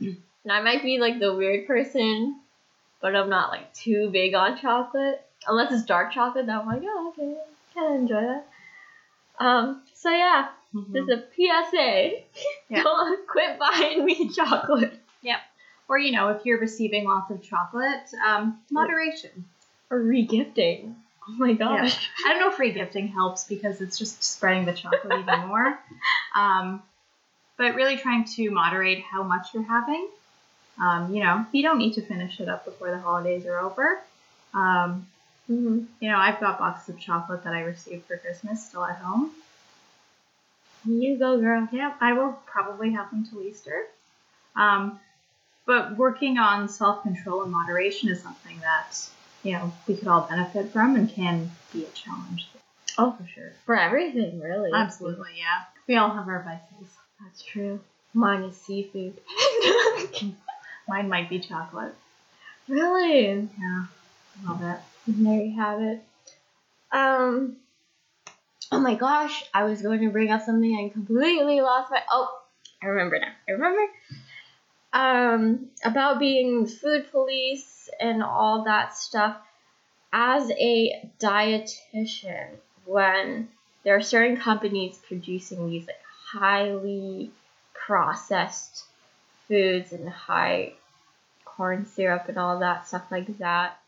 And 0.00 0.52
I 0.52 0.60
might 0.60 0.82
be 0.82 0.98
like 0.98 1.20
the 1.20 1.34
weird 1.34 1.66
person, 1.66 2.40
but 3.00 3.14
I'm 3.14 3.28
not 3.28 3.50
like 3.50 3.72
too 3.74 4.10
big 4.10 4.34
on 4.34 4.58
chocolate. 4.58 5.24
Unless 5.46 5.72
it's 5.72 5.84
dark 5.84 6.12
chocolate, 6.12 6.46
then 6.46 6.58
I'm 6.58 6.66
like, 6.66 6.82
oh, 6.84 7.12
okay, 7.12 7.36
kind 7.74 7.94
of 7.94 8.00
enjoy 8.00 8.20
that. 8.20 8.46
Um, 9.38 9.82
so 9.94 10.10
yeah, 10.10 10.48
this 10.92 11.04
is 11.04 11.08
a 11.10 11.24
PSA. 11.34 12.10
Yeah. 12.68 12.82
Don't 12.82 13.28
quit 13.28 13.58
buying 13.58 14.04
me 14.04 14.28
chocolate. 14.34 14.95
Or, 15.88 15.98
you 15.98 16.12
know, 16.12 16.30
if 16.30 16.44
you're 16.44 16.58
receiving 16.58 17.04
lots 17.04 17.30
of 17.30 17.42
chocolate, 17.42 18.10
um, 18.24 18.58
moderation. 18.70 19.44
Or 19.90 20.00
regifting. 20.00 20.94
Oh 21.28 21.32
my 21.32 21.52
gosh. 21.52 22.08
I 22.24 22.28
don't 22.28 22.40
know 22.40 22.50
if 22.50 22.56
regifting 22.56 23.12
helps 23.12 23.44
because 23.44 23.80
it's 23.80 23.98
just 23.98 24.22
spreading 24.22 24.64
the 24.64 24.72
chocolate 24.72 25.20
even 25.20 25.40
more. 25.48 25.78
Um, 26.34 26.82
but 27.56 27.74
really 27.74 27.96
trying 27.96 28.24
to 28.24 28.50
moderate 28.50 29.02
how 29.02 29.22
much 29.22 29.54
you're 29.54 29.62
having. 29.62 30.08
Um, 30.80 31.14
you 31.14 31.22
know, 31.22 31.46
you 31.52 31.62
don't 31.62 31.78
need 31.78 31.94
to 31.94 32.02
finish 32.02 32.38
it 32.40 32.48
up 32.48 32.64
before 32.64 32.90
the 32.90 32.98
holidays 32.98 33.46
are 33.46 33.58
over. 33.58 34.00
Um, 34.52 35.06
hmm 35.46 35.84
you 36.00 36.10
know, 36.10 36.18
I've 36.18 36.40
got 36.40 36.58
boxes 36.58 36.94
of 36.94 37.00
chocolate 37.00 37.44
that 37.44 37.54
I 37.54 37.60
received 37.60 38.06
for 38.06 38.16
Christmas 38.16 38.66
still 38.66 38.84
at 38.84 38.96
home. 38.96 39.30
You 40.84 41.18
go, 41.18 41.38
girl. 41.40 41.68
Yeah, 41.72 41.94
I 42.00 42.12
will 42.12 42.38
probably 42.46 42.92
have 42.92 43.10
them 43.10 43.26
till 43.28 43.42
Easter. 43.42 43.86
Um, 44.54 45.00
but 45.66 45.96
working 45.96 46.38
on 46.38 46.68
self 46.68 47.02
control 47.02 47.42
and 47.42 47.52
moderation 47.52 48.08
is 48.08 48.22
something 48.22 48.58
that, 48.60 48.96
you 49.42 49.52
know, 49.52 49.72
we 49.86 49.96
could 49.96 50.08
all 50.08 50.22
benefit 50.22 50.72
from 50.72 50.94
and 50.96 51.08
can 51.10 51.50
be 51.72 51.84
a 51.84 51.88
challenge. 51.90 52.48
Oh, 52.98 53.12
for 53.18 53.26
sure. 53.26 53.52
For 53.66 53.76
everything, 53.76 54.40
really. 54.40 54.70
Absolutely, 54.72 55.32
yeah. 55.36 55.64
We 55.86 55.96
all 55.96 56.10
have 56.10 56.28
our 56.28 56.42
vices. 56.42 56.94
That's 57.22 57.42
true. 57.42 57.80
Mine 58.14 58.44
is 58.44 58.56
seafood. 58.56 59.20
Mine 60.88 61.08
might 61.08 61.28
be 61.28 61.38
chocolate. 61.40 61.94
really? 62.68 63.48
Yeah, 63.58 63.84
I 64.46 64.50
love 64.50 64.62
it. 64.62 64.80
And 65.06 65.26
There 65.26 65.40
you 65.42 65.56
have 65.56 65.80
it. 65.80 66.02
Um. 66.92 67.56
Oh 68.72 68.80
my 68.80 68.94
gosh, 68.94 69.44
I 69.54 69.64
was 69.64 69.80
going 69.82 70.00
to 70.00 70.10
bring 70.10 70.30
up 70.30 70.42
something 70.42 70.76
and 70.78 70.92
completely 70.92 71.60
lost 71.60 71.90
my. 71.90 72.00
Oh, 72.10 72.28
I 72.82 72.86
remember 72.86 73.18
now. 73.18 73.32
I 73.48 73.52
remember. 73.52 73.80
Um, 74.96 75.68
about 75.84 76.18
being 76.18 76.66
food 76.66 77.10
police 77.10 77.90
and 78.00 78.22
all 78.22 78.64
that 78.64 78.96
stuff. 78.96 79.36
As 80.10 80.50
a 80.50 81.10
dietitian, 81.20 82.48
when 82.86 83.48
there 83.84 83.94
are 83.94 84.00
certain 84.00 84.38
companies 84.38 84.98
producing 85.06 85.68
these 85.68 85.86
like 85.86 86.00
highly 86.32 87.30
processed 87.74 88.84
foods 89.46 89.92
and 89.92 90.08
high 90.08 90.72
corn 91.44 91.84
syrup 91.86 92.28
and 92.28 92.38
all 92.38 92.58
that 92.60 92.88
stuff 92.88 93.04
like 93.10 93.38
that. 93.38 93.78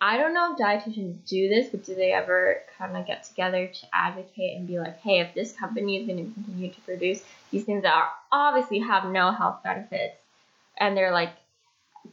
I 0.00 0.16
don't 0.16 0.34
know 0.34 0.52
if 0.52 0.58
dietitians 0.58 1.16
do 1.26 1.48
this, 1.48 1.70
but 1.70 1.84
do 1.84 1.96
they 1.96 2.12
ever 2.12 2.62
kind 2.78 2.96
of 2.96 3.06
get 3.06 3.24
together 3.24 3.66
to 3.66 3.86
advocate 3.92 4.56
and 4.56 4.68
be 4.68 4.78
like, 4.78 5.00
hey, 5.00 5.18
if 5.20 5.34
this 5.34 5.52
company 5.52 5.96
is 5.96 6.06
going 6.06 6.24
to 6.24 6.32
continue 6.32 6.70
to 6.70 6.80
produce 6.82 7.24
these 7.50 7.64
things 7.64 7.82
that 7.82 7.92
are 7.92 8.10
obviously 8.30 8.78
have 8.78 9.10
no 9.10 9.32
health 9.32 9.64
benefits, 9.64 10.14
and 10.78 10.96
they're 10.96 11.12
like 11.12 11.30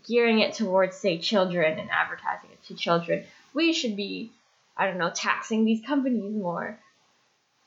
gearing 0.08 0.40
it 0.40 0.54
towards, 0.54 0.98
say, 0.98 1.18
children 1.18 1.80
and 1.80 1.90
advertising 1.92 2.50
it 2.52 2.64
to 2.68 2.76
children, 2.76 3.24
we 3.54 3.74
should 3.74 3.96
be, 3.96 4.32
I 4.78 4.88
don't 4.88 4.98
know, 4.98 5.12
taxing 5.14 5.66
these 5.66 5.86
companies 5.86 6.34
more. 6.34 6.80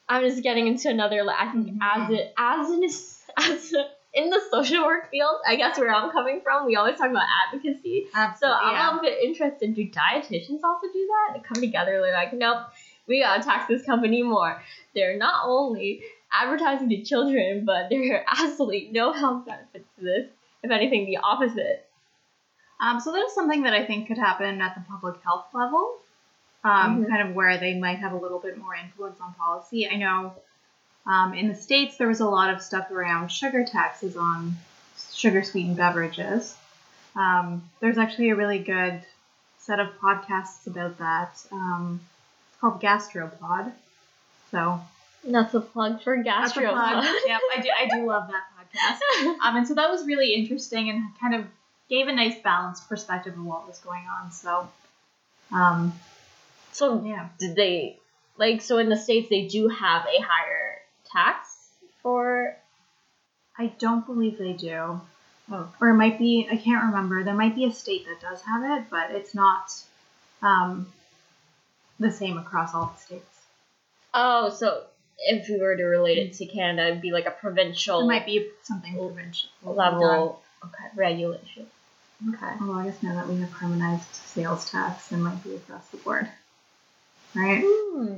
I'm 0.08 0.22
just 0.22 0.42
getting 0.42 0.66
into 0.66 0.88
another. 0.88 1.24
I 1.28 1.52
think 1.52 1.68
mm-hmm. 1.68 1.82
as 1.82 2.10
it 2.10 2.34
as 2.38 2.70
an 2.70 2.84
as 3.36 3.72
a, 3.74 3.86
in 4.14 4.30
the 4.30 4.40
social 4.50 4.84
work 4.84 5.10
field, 5.10 5.36
I 5.46 5.56
guess 5.56 5.78
where 5.78 5.94
I'm 5.94 6.10
coming 6.10 6.40
from, 6.42 6.66
we 6.66 6.76
always 6.76 6.96
talk 6.96 7.10
about 7.10 7.26
advocacy. 7.46 8.06
So 8.40 8.50
I'm 8.50 8.98
a 8.98 9.02
bit 9.02 9.22
interested. 9.22 9.74
Do 9.74 9.86
dietitians 9.86 10.60
also 10.64 10.86
do 10.92 11.08
that? 11.08 11.34
They 11.34 11.40
come 11.40 11.60
together, 11.60 12.00
they're 12.00 12.12
like, 12.12 12.32
nope, 12.32 12.66
we 13.06 13.20
gotta 13.20 13.42
tax 13.42 13.68
this 13.68 13.84
company 13.84 14.22
more. 14.22 14.62
They're 14.94 15.16
not 15.16 15.42
only 15.44 16.02
advertising 16.32 16.88
to 16.90 17.02
children, 17.02 17.64
but 17.64 17.88
there 17.90 18.16
are 18.16 18.24
absolutely 18.28 18.88
no 18.92 19.12
health 19.12 19.46
benefits 19.46 19.88
to 19.98 20.04
this. 20.04 20.26
If 20.62 20.70
anything, 20.70 21.06
the 21.06 21.18
opposite. 21.18 21.84
Um, 22.80 23.00
so 23.00 23.12
that 23.12 23.22
is 23.24 23.34
something 23.34 23.62
that 23.62 23.72
I 23.72 23.84
think 23.84 24.06
could 24.08 24.18
happen 24.18 24.60
at 24.60 24.74
the 24.74 24.82
public 24.88 25.20
health 25.22 25.46
level, 25.52 25.96
um, 26.64 27.00
Mhm. 27.04 27.08
kind 27.08 27.28
of 27.28 27.34
where 27.34 27.58
they 27.58 27.78
might 27.78 27.98
have 27.98 28.12
a 28.12 28.16
little 28.16 28.38
bit 28.38 28.56
more 28.58 28.74
influence 28.74 29.20
on 29.20 29.34
policy. 29.34 29.88
I 29.88 29.96
know 29.96 30.34
um, 31.06 31.32
in 31.34 31.48
the 31.48 31.54
states 31.54 31.96
there 31.96 32.08
was 32.08 32.20
a 32.20 32.28
lot 32.28 32.50
of 32.50 32.60
stuff 32.60 32.90
around 32.90 33.32
sugar 33.32 33.64
taxes 33.64 34.16
on 34.16 34.56
sugar 35.12 35.42
sweetened 35.42 35.76
beverages. 35.76 36.56
Um, 37.16 37.68
there's 37.80 37.98
actually 37.98 38.30
a 38.30 38.36
really 38.36 38.58
good 38.58 39.00
set 39.58 39.80
of 39.80 39.88
podcasts 39.98 40.66
about 40.66 40.98
that. 40.98 41.44
Um, 41.50 42.00
it's 42.50 42.60
called 42.60 42.80
Gastropod. 42.80 43.72
So 44.50 44.80
That's 45.28 45.54
a 45.54 45.60
plug 45.60 46.02
for 46.02 46.22
that's 46.24 46.56
a 46.56 46.60
plug. 46.60 47.04
yep, 47.26 47.40
I 47.56 47.60
do. 47.60 47.68
I 47.76 47.86
do 47.88 48.06
love 48.06 48.28
that 48.28 48.44
podcast. 48.56 48.98
Um, 49.42 49.56
and 49.56 49.66
so 49.66 49.74
that 49.74 49.90
was 49.90 50.06
really 50.06 50.34
interesting 50.34 50.90
and 50.90 51.02
kind 51.20 51.34
of 51.34 51.44
gave 51.88 52.06
a 52.08 52.12
nice 52.12 52.38
balanced 52.40 52.88
perspective 52.88 53.34
of 53.34 53.44
what 53.44 53.66
was 53.66 53.78
going 53.78 54.04
on. 54.06 54.30
So, 54.30 54.68
um, 55.52 55.92
so 56.72 57.02
yeah. 57.04 57.28
did 57.38 57.56
they 57.56 57.98
like 58.36 58.62
so 58.62 58.78
in 58.78 58.88
the 58.88 58.96
states 58.96 59.28
they 59.28 59.46
do 59.46 59.68
have 59.68 60.02
a 60.06 60.22
higher 60.22 60.78
tax 61.10 61.68
for 62.02 62.56
I 63.58 63.72
don't 63.78 64.06
believe 64.06 64.38
they 64.38 64.52
do. 64.52 65.00
Oh. 65.50 65.68
Or 65.80 65.88
it 65.88 65.94
might 65.94 66.18
be, 66.18 66.46
I 66.50 66.56
can't 66.56 66.84
remember. 66.84 67.24
There 67.24 67.34
might 67.34 67.56
be 67.56 67.64
a 67.64 67.72
state 67.72 68.06
that 68.06 68.20
does 68.20 68.42
have 68.42 68.62
it, 68.78 68.90
but 68.90 69.10
it's 69.10 69.34
not 69.34 69.72
um, 70.42 70.92
the 71.98 72.12
same 72.12 72.38
across 72.38 72.74
all 72.74 72.94
the 72.94 73.00
states. 73.00 73.38
oh 74.14 74.50
so 74.50 74.84
if 75.18 75.48
we 75.48 75.58
were 75.58 75.76
to 75.76 75.84
relate 75.84 76.18
it 76.18 76.32
to 76.34 76.46
Canada 76.46 76.88
it'd 76.88 77.02
be 77.02 77.12
like 77.12 77.26
a 77.26 77.30
provincial 77.30 78.00
It 78.00 78.06
might 78.06 78.26
be 78.26 78.48
something 78.62 78.94
provincial 78.94 79.50
level 79.64 80.42
okay 80.64 80.84
regulation. 80.96 81.66
Okay. 82.28 82.52
Although 82.60 82.80
I 82.80 82.84
guess 82.86 83.02
now 83.02 83.14
that 83.14 83.28
we 83.28 83.40
have 83.40 83.52
harmonized 83.52 84.12
sales 84.12 84.68
tax, 84.68 85.12
it 85.12 85.18
might 85.18 85.42
be 85.44 85.54
across 85.54 85.86
the 85.88 85.98
board. 85.98 86.28
Right? 87.34 87.62
Hmm. 87.64 88.14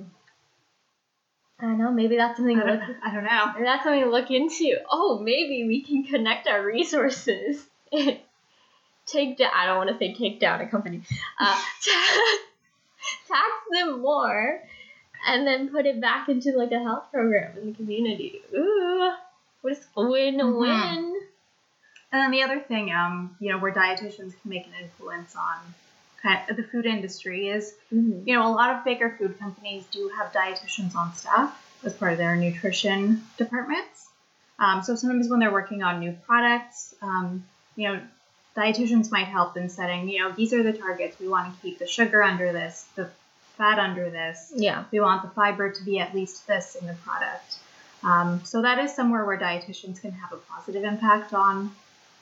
I 1.58 1.64
don't 1.64 1.78
know. 1.78 1.90
Maybe 1.90 2.16
that's 2.16 2.38
something 2.38 2.58
I 2.58 2.66
don't, 2.66 2.88
look. 2.88 2.96
I 3.04 3.14
don't 3.14 3.24
know. 3.24 3.52
Maybe 3.52 3.64
that's 3.64 3.84
something 3.84 4.02
to 4.02 4.10
look 4.10 4.30
into. 4.30 4.78
Oh, 4.90 5.18
maybe 5.18 5.66
we 5.66 5.82
can 5.82 6.04
connect 6.04 6.48
our 6.48 6.64
resources. 6.64 7.62
take 9.06 9.36
down. 9.36 9.50
I 9.54 9.66
don't 9.66 9.76
want 9.76 9.90
to 9.90 9.98
say 9.98 10.14
take 10.14 10.40
down 10.40 10.62
a 10.62 10.68
company. 10.68 11.02
Uh, 11.38 11.60
tax 13.28 13.46
them 13.72 14.00
more, 14.00 14.62
and 15.26 15.46
then 15.46 15.68
put 15.68 15.86
it 15.86 16.00
back 16.00 16.28
into 16.28 16.52
like 16.56 16.72
a 16.72 16.78
health 16.82 17.10
program 17.12 17.56
in 17.58 17.66
the 17.66 17.74
community. 17.74 18.40
Ooh, 18.54 19.12
what 19.62 19.72
is 19.72 19.86
win-win? 19.96 21.20
And 22.12 22.20
then 22.22 22.30
the 22.30 22.42
other 22.42 22.60
thing, 22.60 22.92
um, 22.92 23.36
you 23.40 23.52
know, 23.52 23.58
where 23.58 23.72
dietitians 23.72 24.32
can 24.40 24.50
make 24.50 24.66
an 24.66 24.72
influence 24.82 25.36
on 25.36 25.58
kind 26.22 26.50
of 26.50 26.56
the 26.56 26.64
food 26.64 26.84
industry 26.84 27.48
is, 27.48 27.74
Mhm. 27.92 28.26
you 28.26 28.34
know, 28.34 28.46
a 28.46 28.52
lot 28.52 28.76
of 28.76 28.84
bigger 28.84 29.10
food 29.18 29.38
companies 29.38 29.84
do 29.90 30.08
have 30.08 30.32
dietitians 30.32 30.94
on 30.94 31.14
staff 31.14 31.56
as 31.84 31.94
part 31.94 32.12
of 32.12 32.18
their 32.18 32.36
nutrition 32.36 33.24
departments. 33.36 34.08
Um, 34.58 34.82
so 34.82 34.94
sometimes 34.94 35.28
when 35.28 35.40
they're 35.40 35.52
working 35.52 35.82
on 35.82 36.00
new 36.00 36.12
products, 36.26 36.94
um, 37.00 37.44
you 37.76 37.88
know, 37.88 38.00
dietitians 38.56 39.10
might 39.10 39.28
help 39.28 39.56
in 39.56 39.68
setting, 39.70 40.08
you 40.08 40.18
know, 40.18 40.32
these 40.32 40.52
are 40.52 40.62
the 40.62 40.72
targets. 40.72 41.18
We 41.18 41.28
want 41.28 41.54
to 41.54 41.62
keep 41.62 41.78
the 41.78 41.86
sugar 41.86 42.22
under 42.22 42.52
this, 42.52 42.86
the 42.96 43.08
fat 43.60 43.78
under 43.78 44.08
this. 44.08 44.52
Yeah. 44.56 44.84
We 44.90 45.00
want 45.00 45.22
the 45.22 45.28
fiber 45.28 45.70
to 45.70 45.84
be 45.84 45.98
at 45.98 46.14
least 46.14 46.46
this 46.46 46.76
in 46.80 46.86
the 46.86 46.94
product. 46.94 47.56
Um, 48.02 48.40
so 48.42 48.62
that 48.62 48.78
is 48.78 48.94
somewhere 48.94 49.26
where 49.26 49.36
dietitians 49.36 50.00
can 50.00 50.12
have 50.12 50.32
a 50.32 50.38
positive 50.38 50.82
impact 50.82 51.34
on, 51.34 51.70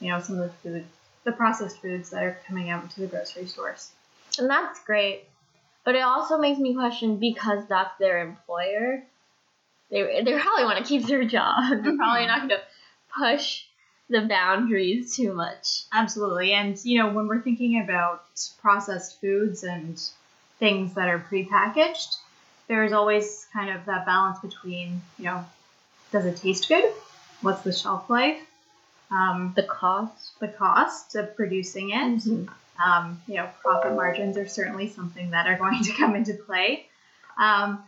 you 0.01 0.11
know, 0.11 0.19
some 0.19 0.37
of 0.37 0.41
the 0.41 0.69
food, 0.69 0.85
the 1.23 1.31
processed 1.31 1.81
foods 1.81 2.09
that 2.09 2.23
are 2.23 2.37
coming 2.45 2.69
out 2.69 2.91
to 2.91 2.99
the 2.99 3.07
grocery 3.07 3.45
stores. 3.45 3.91
And 4.37 4.49
that's 4.49 4.83
great. 4.83 5.23
But 5.85 5.95
it 5.95 6.01
also 6.01 6.37
makes 6.37 6.59
me 6.59 6.73
question 6.73 7.17
because 7.17 7.65
that's 7.69 7.97
their 7.99 8.19
employer. 8.19 9.01
They, 9.89 10.21
they 10.23 10.37
probably 10.37 10.65
want 10.65 10.79
to 10.79 10.83
keep 10.83 11.07
their 11.07 11.23
job. 11.23 11.55
They're 11.83 11.95
probably 11.95 12.27
not 12.27 12.49
going 12.49 12.49
to 12.49 12.61
push 13.17 13.63
the 14.09 14.27
boundaries 14.27 15.15
too 15.15 15.33
much. 15.33 15.83
Absolutely. 15.93 16.51
And, 16.51 16.77
you 16.83 16.99
know, 16.99 17.13
when 17.13 17.27
we're 17.27 17.41
thinking 17.41 17.81
about 17.81 18.25
processed 18.61 19.21
foods 19.21 19.63
and 19.63 19.97
things 20.59 20.93
that 20.95 21.07
are 21.07 21.19
prepackaged, 21.19 22.17
there's 22.67 22.91
always 22.91 23.47
kind 23.51 23.71
of 23.75 23.85
that 23.85 24.05
balance 24.05 24.39
between, 24.39 25.01
you 25.17 25.25
know, 25.25 25.45
does 26.11 26.25
it 26.25 26.37
taste 26.37 26.67
good? 26.67 26.91
What's 27.41 27.61
the 27.61 27.73
shelf 27.73 28.09
life? 28.09 28.39
Um, 29.11 29.53
The 29.55 29.63
cost. 29.63 30.39
the 30.39 30.49
cost 30.49 31.15
of 31.15 31.35
producing 31.35 31.89
it. 31.91 32.47
Um, 32.83 33.21
you 33.27 33.35
know, 33.35 33.49
profit 33.61 33.93
margins 33.93 34.37
are 34.37 34.47
certainly 34.47 34.89
something 34.89 35.31
that 35.31 35.47
are 35.47 35.57
going 35.57 35.83
to 35.89 35.93
come 35.93 36.15
into 36.15 36.33
play. 36.33 36.85
Um, 37.37 37.83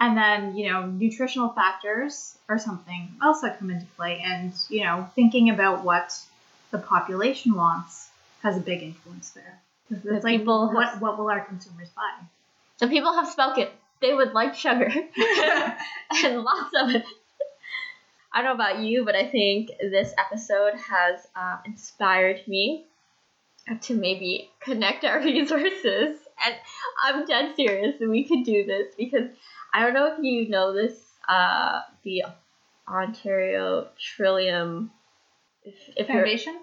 and 0.00 0.16
then, 0.16 0.56
you 0.56 0.70
know, 0.72 0.86
nutritional 0.86 1.50
factors 1.50 2.36
are 2.48 2.58
something 2.58 3.14
else 3.22 3.42
that 3.42 3.58
come 3.58 3.70
into 3.70 3.86
play. 3.96 4.20
And, 4.24 4.52
you 4.68 4.82
know, 4.84 5.08
thinking 5.14 5.50
about 5.50 5.84
what 5.84 6.18
the 6.70 6.78
population 6.78 7.54
wants 7.54 8.08
has 8.42 8.56
a 8.56 8.60
big 8.60 8.82
influence 8.82 9.30
there. 9.30 9.60
The 10.02 10.12
like, 10.14 10.24
people 10.24 10.68
have- 10.68 10.74
what, 10.74 11.00
what 11.00 11.18
will 11.18 11.30
our 11.30 11.44
consumers 11.44 11.90
buy? 11.90 12.24
The 12.78 12.88
people 12.88 13.12
have 13.14 13.28
spoken. 13.28 13.68
They 14.00 14.12
would 14.12 14.32
like 14.32 14.54
sugar 14.54 14.88
and 16.24 16.42
lots 16.42 16.72
of 16.74 16.90
it. 16.90 17.04
I 18.32 18.42
don't 18.42 18.44
know 18.44 18.64
about 18.64 18.80
you, 18.80 19.04
but 19.04 19.14
I 19.14 19.28
think 19.28 19.70
this 19.78 20.12
episode 20.18 20.74
has 20.74 21.26
um, 21.36 21.58
inspired 21.66 22.40
me 22.48 22.86
to 23.82 23.94
maybe 23.94 24.50
connect 24.60 25.04
our 25.04 25.20
resources. 25.24 26.18
And 26.44 26.54
I'm 27.04 27.26
dead 27.26 27.54
serious, 27.54 28.00
we 28.00 28.24
could 28.24 28.44
do 28.44 28.64
this 28.64 28.94
because 28.96 29.28
I 29.72 29.82
don't 29.82 29.94
know 29.94 30.14
if 30.16 30.24
you 30.24 30.48
know 30.48 30.72
this. 30.72 30.98
Uh, 31.28 31.82
the 32.02 32.24
Ontario 32.88 33.88
Trillium. 33.96 34.90
If, 35.64 35.74
if 35.96 36.06
Foundation? 36.08 36.58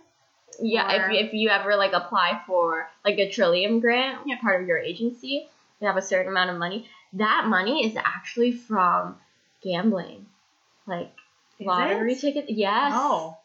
Yeah, 0.61 0.91
if, 1.05 1.11
you- 1.11 1.19
if 1.27 1.33
you 1.33 1.49
ever 1.49 1.75
like 1.75 1.93
apply 1.93 2.41
for 2.47 2.89
like 3.05 3.17
a 3.17 3.29
Trillium 3.29 3.79
grant, 3.79 4.19
Yeah. 4.25 4.39
part 4.41 4.61
of 4.61 4.67
your 4.67 4.77
agency, 4.77 5.47
you 5.79 5.87
have 5.87 5.97
a 5.97 6.01
certain 6.01 6.31
amount 6.31 6.49
of 6.49 6.57
money. 6.57 6.87
That 7.13 7.45
money 7.47 7.85
is 7.87 7.95
actually 7.95 8.51
from 8.51 9.17
gambling, 9.61 10.25
like 10.85 11.11
Is 11.59 11.67
lottery 11.67 12.13
it? 12.13 12.19
tickets. 12.19 12.47
Yes. 12.49 12.91
Oh. 12.95 13.37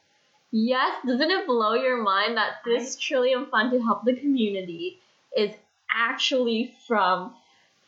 Yes. 0.50 0.96
Doesn't 1.06 1.30
it 1.30 1.46
blow 1.46 1.74
your 1.74 2.02
mind 2.02 2.36
that 2.36 2.56
this 2.64 2.96
Trillium 2.96 3.46
fund 3.46 3.72
to 3.72 3.80
help 3.82 4.04
the 4.04 4.14
community 4.14 4.98
is 5.36 5.52
actually 5.90 6.74
from 6.86 7.34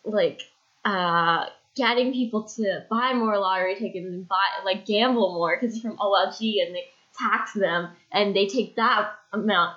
like 0.04 0.40
uh 0.84 1.46
getting 1.74 2.12
people 2.12 2.44
to 2.44 2.84
buy 2.88 3.12
more 3.12 3.38
lottery 3.38 3.74
tickets 3.74 4.06
and 4.06 4.26
buy 4.26 4.46
like 4.64 4.86
gamble 4.86 5.34
more 5.34 5.56
because 5.60 5.74
it's 5.74 5.82
from 5.82 5.96
OLG 5.98 6.64
and 6.64 6.74
they 6.74 6.84
tax 7.18 7.52
them 7.52 7.88
and 8.12 8.34
they 8.34 8.46
take 8.46 8.76
that 8.76 9.10
amount 9.32 9.76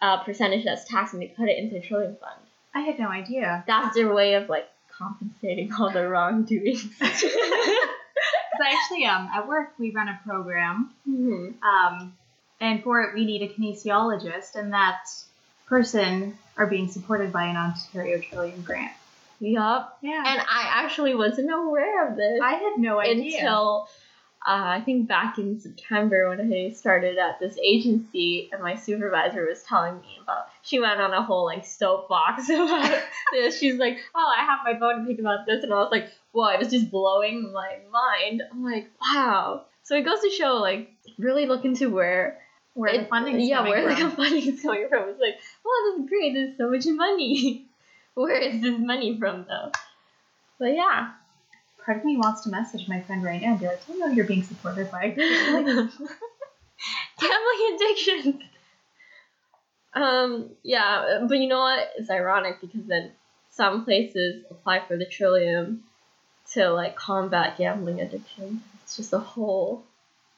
uh, 0.00 0.22
percentage 0.24 0.64
that's 0.64 0.84
taxed 0.84 1.14
and 1.14 1.22
they 1.22 1.28
put 1.28 1.48
it 1.48 1.58
into 1.58 1.76
a 1.76 1.80
Trillium 1.80 2.16
fund. 2.16 2.40
I 2.74 2.80
had 2.80 2.98
no 2.98 3.08
idea. 3.08 3.64
That's 3.66 3.94
their 3.94 4.12
way 4.12 4.34
of 4.34 4.48
like 4.48 4.68
compensating 4.90 5.72
all 5.78 5.90
the 5.90 6.08
wrongdoings. 6.08 6.88
Because 8.52 8.74
actually, 8.74 9.06
um, 9.06 9.28
at 9.34 9.48
work, 9.48 9.72
we 9.78 9.92
run 9.92 10.08
a 10.08 10.20
program 10.24 10.90
hmm 11.04 11.48
Um, 11.62 12.14
and 12.60 12.82
for 12.82 13.02
it, 13.02 13.14
we 13.14 13.24
need 13.24 13.42
a 13.42 13.48
kinesiologist, 13.48 14.54
and 14.54 14.72
that 14.72 15.00
person 15.66 16.36
are 16.56 16.66
being 16.66 16.88
supported 16.88 17.32
by 17.32 17.44
an 17.44 17.56
Ontario 17.56 18.20
Trillium 18.20 18.62
grant. 18.62 18.92
Yup. 19.40 19.98
Yeah. 20.02 20.22
And 20.24 20.40
I 20.40 20.82
actually 20.84 21.14
wasn't 21.14 21.50
aware 21.52 22.08
of 22.08 22.16
this. 22.16 22.40
I 22.40 22.52
had 22.52 22.74
no 22.78 23.00
idea. 23.00 23.38
until 23.38 23.88
uh, 24.44 24.74
I 24.78 24.80
think 24.80 25.06
back 25.06 25.38
in 25.38 25.60
September 25.60 26.28
when 26.28 26.52
I 26.52 26.72
started 26.72 27.16
at 27.16 27.38
this 27.38 27.56
agency, 27.58 28.50
and 28.52 28.60
my 28.60 28.74
supervisor 28.74 29.46
was 29.46 29.62
telling 29.62 30.00
me 30.00 30.18
about. 30.20 30.46
She 30.62 30.80
went 30.80 31.00
on 31.00 31.12
a 31.12 31.22
whole 31.22 31.44
like 31.44 31.64
soapbox 31.64 32.48
about 32.50 33.02
this. 33.32 33.58
She's 33.58 33.76
like, 33.76 33.98
"Oh, 34.14 34.34
I 34.36 34.44
have 34.44 34.60
my 34.64 34.72
bone 34.74 35.00
to 35.00 35.06
pick 35.06 35.20
about 35.20 35.46
this," 35.46 35.62
and 35.62 35.72
I 35.72 35.76
was 35.76 35.92
like, 35.92 36.08
"Whoa!" 36.32 36.48
It 36.48 36.58
was 36.58 36.70
just 36.70 36.90
blowing 36.90 37.52
my 37.52 37.78
mind. 37.92 38.42
I'm 38.50 38.64
like, 38.64 38.90
"Wow!" 39.00 39.62
So 39.84 39.96
it 39.96 40.04
goes 40.04 40.20
to 40.20 40.30
show, 40.30 40.56
like, 40.56 40.90
really 41.18 41.46
look 41.46 41.64
into 41.64 41.88
where 41.88 42.40
where 42.74 42.98
the 42.98 43.04
funding 43.04 43.40
is 43.40 43.48
coming 43.48 43.72
from. 43.72 43.80
yeah, 43.80 43.86
where 43.86 43.96
from. 43.96 44.10
the 44.10 44.16
funding 44.16 44.54
is 44.54 44.62
coming 44.62 44.88
from. 44.88 45.08
It's 45.08 45.20
like, 45.20 45.38
"Wow, 45.64 45.72
this 45.92 46.02
is 46.02 46.08
great. 46.08 46.34
There's 46.34 46.56
so 46.56 46.68
much 46.68 46.86
money. 46.86 47.66
where 48.14 48.38
is 48.38 48.60
this 48.60 48.78
money 48.78 49.16
from, 49.20 49.46
though? 49.48 49.70
But 50.58 50.74
yeah. 50.74 51.12
Part 51.84 51.98
of 51.98 52.04
me 52.04 52.16
wants 52.16 52.42
to 52.42 52.50
message 52.50 52.88
my 52.88 53.00
friend 53.00 53.24
right 53.24 53.40
now 53.40 53.52
and 53.52 53.60
be 53.60 53.66
like, 53.66 53.80
"I 53.90 53.94
know 53.94 54.06
you're 54.06 54.26
being 54.26 54.42
supported 54.42 54.90
by." 54.90 55.08
Gambling." 55.16 55.90
Gambling 57.18 57.74
addiction. 57.74 58.42
Um, 59.94 60.50
yeah, 60.62 61.24
but 61.28 61.38
you 61.38 61.48
know 61.48 61.60
what? 61.60 61.90
It's 61.96 62.10
ironic 62.10 62.60
because 62.60 62.86
then 62.86 63.12
some 63.50 63.84
places 63.84 64.44
apply 64.50 64.86
for 64.86 64.96
the 64.96 65.04
trillium 65.04 65.84
to 66.52 66.70
like 66.70 66.96
combat 66.96 67.58
gambling 67.58 68.00
addiction. 68.00 68.62
It's 68.82 68.96
just 68.96 69.12
a 69.12 69.18
whole 69.18 69.84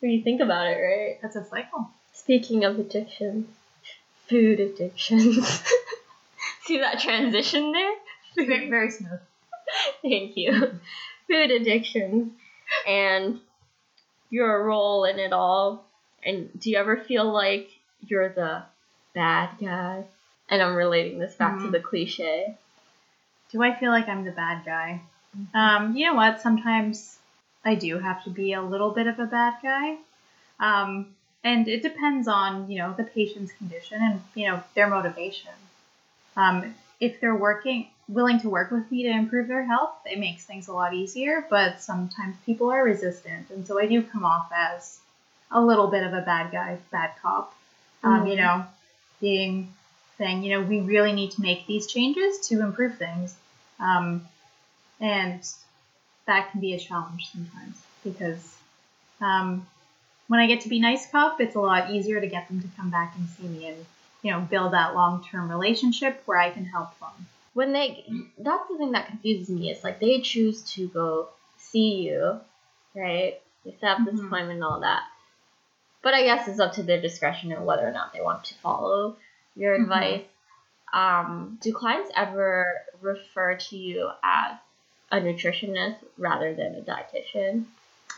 when 0.00 0.10
you 0.10 0.22
think 0.22 0.40
about 0.40 0.66
it, 0.66 0.76
right? 0.76 1.18
That's 1.22 1.36
a 1.36 1.44
cycle. 1.44 1.90
Speaking 2.12 2.64
of 2.64 2.78
addictions, 2.78 3.48
food 4.28 4.60
addictions. 4.60 5.62
See 6.62 6.78
that 6.78 7.00
transition 7.00 7.72
there? 7.72 8.46
Very, 8.46 8.68
very 8.68 8.90
smooth. 8.90 9.20
Thank 10.02 10.36
you. 10.36 10.78
Food 11.28 11.50
addictions 11.50 12.32
and 12.86 13.40
your 14.30 14.64
role 14.64 15.04
in 15.04 15.18
it 15.18 15.32
all. 15.32 15.84
And 16.24 16.48
do 16.58 16.70
you 16.70 16.76
ever 16.78 16.96
feel 16.96 17.30
like 17.30 17.70
you're 18.00 18.28
the 18.28 18.62
bad 19.14 19.50
guy? 19.60 20.04
And 20.48 20.62
I'm 20.62 20.74
relating 20.74 21.18
this 21.18 21.34
back 21.34 21.58
to 21.60 21.68
Mhm. 21.68 21.72
the 21.72 21.80
cliche. 21.80 22.54
Do 23.50 23.62
I 23.62 23.74
feel 23.74 23.90
like 23.90 24.08
I'm 24.08 24.24
the 24.24 24.32
bad 24.32 24.64
guy? 24.64 25.00
Um, 25.52 25.96
you 25.96 26.06
know 26.06 26.14
what? 26.14 26.40
Sometimes 26.40 27.18
I 27.64 27.74
do 27.74 27.98
have 27.98 28.22
to 28.24 28.30
be 28.30 28.52
a 28.52 28.62
little 28.62 28.90
bit 28.90 29.06
of 29.06 29.18
a 29.18 29.26
bad 29.26 29.54
guy. 29.62 29.98
Um, 30.60 31.14
and 31.42 31.68
it 31.68 31.82
depends 31.82 32.26
on, 32.28 32.70
you 32.70 32.78
know, 32.78 32.92
the 32.92 33.04
patient's 33.04 33.52
condition 33.52 34.00
and, 34.00 34.22
you 34.34 34.48
know, 34.48 34.62
their 34.74 34.88
motivation. 34.88 35.52
Um, 36.36 36.74
if 37.00 37.20
they're 37.20 37.34
working, 37.34 37.88
willing 38.08 38.40
to 38.40 38.48
work 38.50 38.70
with 38.70 38.90
me 38.90 39.04
to 39.04 39.10
improve 39.10 39.48
their 39.48 39.64
health, 39.64 39.94
it 40.04 40.18
makes 40.18 40.44
things 40.44 40.68
a 40.68 40.72
lot 40.72 40.94
easier. 40.94 41.46
But 41.48 41.80
sometimes 41.80 42.36
people 42.44 42.70
are 42.70 42.84
resistant. 42.84 43.50
And 43.50 43.66
so 43.66 43.78
I 43.78 43.86
do 43.86 44.02
come 44.02 44.24
off 44.24 44.50
as 44.54 44.98
a 45.50 45.60
little 45.60 45.88
bit 45.88 46.04
of 46.04 46.12
a 46.12 46.20
bad 46.20 46.50
guy, 46.52 46.78
bad 46.90 47.12
cop. 47.22 47.54
Um, 48.02 48.26
You 48.26 48.34
Mhm. 48.34 48.38
know, 48.38 48.66
being, 49.20 49.72
saying, 50.18 50.42
you 50.42 50.50
know, 50.50 50.62
we 50.62 50.80
really 50.80 51.12
need 51.12 51.30
to 51.32 51.40
make 51.42 51.66
these 51.66 51.86
changes 51.86 52.38
to 52.48 52.60
improve 52.60 52.96
things. 52.96 53.36
Um, 53.80 54.22
and 55.00 55.40
that 56.26 56.50
can 56.50 56.60
be 56.60 56.74
a 56.74 56.78
challenge 56.78 57.28
sometimes 57.32 57.82
because 58.02 58.56
um, 59.20 59.66
when 60.28 60.40
I 60.40 60.46
get 60.46 60.62
to 60.62 60.68
be 60.68 60.80
nice 60.80 61.10
cop, 61.10 61.40
it's 61.40 61.54
a 61.56 61.60
lot 61.60 61.90
easier 61.90 62.20
to 62.20 62.26
get 62.26 62.48
them 62.48 62.60
to 62.62 62.68
come 62.76 62.90
back 62.90 63.14
and 63.16 63.28
see 63.28 63.44
me 63.48 63.68
and 63.68 63.86
you 64.22 64.30
know 64.32 64.40
build 64.40 64.72
that 64.72 64.94
long 64.94 65.22
term 65.24 65.50
relationship 65.50 66.22
where 66.26 66.38
I 66.38 66.50
can 66.50 66.64
help 66.64 66.98
them. 67.00 67.26
When 67.54 67.72
they, 67.72 68.04
that's 68.38 68.68
the 68.68 68.76
thing 68.76 68.92
that 68.92 69.06
confuses 69.08 69.48
me. 69.48 69.70
Is 69.70 69.82
like 69.84 70.00
they 70.00 70.20
choose 70.20 70.62
to 70.74 70.88
go 70.88 71.28
see 71.56 72.02
you, 72.02 72.40
right? 72.94 73.40
They 73.64 73.74
set 73.80 73.98
up 74.00 74.04
this 74.04 74.20
Mhm. 74.20 74.26
appointment 74.26 74.56
and 74.58 74.64
all 74.64 74.80
that. 74.80 75.02
But 76.02 76.14
I 76.14 76.24
guess 76.24 76.46
it's 76.48 76.60
up 76.60 76.72
to 76.74 76.82
their 76.82 77.00
discretion 77.00 77.50
and 77.52 77.64
whether 77.64 77.86
or 77.88 77.92
not 77.92 78.12
they 78.12 78.20
want 78.20 78.44
to 78.44 78.54
follow 78.56 79.16
your 79.56 79.78
Mhm. 79.78 79.82
advice. 79.84 80.26
Um, 80.92 81.58
do 81.62 81.72
clients 81.72 82.10
ever 82.14 82.84
refer 83.00 83.56
to 83.56 83.76
you 83.76 84.10
as 84.22 84.58
a 85.10 85.16
nutritionist 85.20 85.96
rather 86.18 86.54
than 86.54 86.74
a 86.74 86.82
dietitian? 86.82 87.64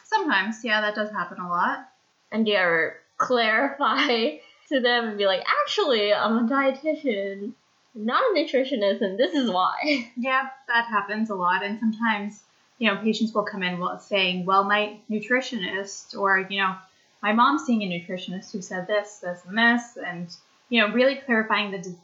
Sometimes, 0.04 0.64
yeah, 0.64 0.80
that 0.80 0.94
does 0.94 1.10
happen 1.10 1.40
a 1.40 1.48
lot. 1.48 1.88
And 2.32 2.44
do 2.44 2.50
you 2.52 2.56
ever 2.58 3.00
clarify 3.18 4.38
to 4.68 4.80
them 4.80 5.08
and 5.08 5.18
be 5.18 5.26
like, 5.26 5.44
actually, 5.46 6.12
I'm 6.12 6.38
a 6.38 6.48
dietitian, 6.48 7.52
not 7.96 8.22
a 8.22 8.38
nutritionist, 8.38 9.00
and 9.00 9.18
this 9.18 9.34
is 9.34 9.50
why? 9.50 10.10
Yeah, 10.16 10.48
that 10.68 10.86
happens 10.86 11.30
a 11.30 11.34
lot, 11.34 11.64
and 11.64 11.78
sometimes 11.80 12.42
you 12.78 12.88
know 12.92 13.00
patients 13.00 13.32
will 13.32 13.44
come 13.44 13.62
in 13.62 13.82
saying, 14.00 14.44
"Well, 14.44 14.64
my 14.64 14.98
nutritionist," 15.10 16.16
or 16.16 16.46
you 16.48 16.60
know, 16.60 16.74
"My 17.22 17.32
mom's 17.32 17.64
seeing 17.64 17.82
a 17.82 17.86
nutritionist 17.86 18.52
who 18.52 18.60
said 18.60 18.86
this, 18.86 19.18
this, 19.18 19.40
and 19.46 19.56
this," 19.58 19.96
and 19.96 20.28
you 20.68 20.80
know, 20.80 20.92
really 20.92 21.16
clarifying 21.16 21.70
the 21.70 21.78
di- 21.78 21.96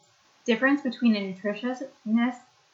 difference 0.46 0.81
between 0.83 1.14
a 1.16 1.20
nutritionist, 1.20 1.83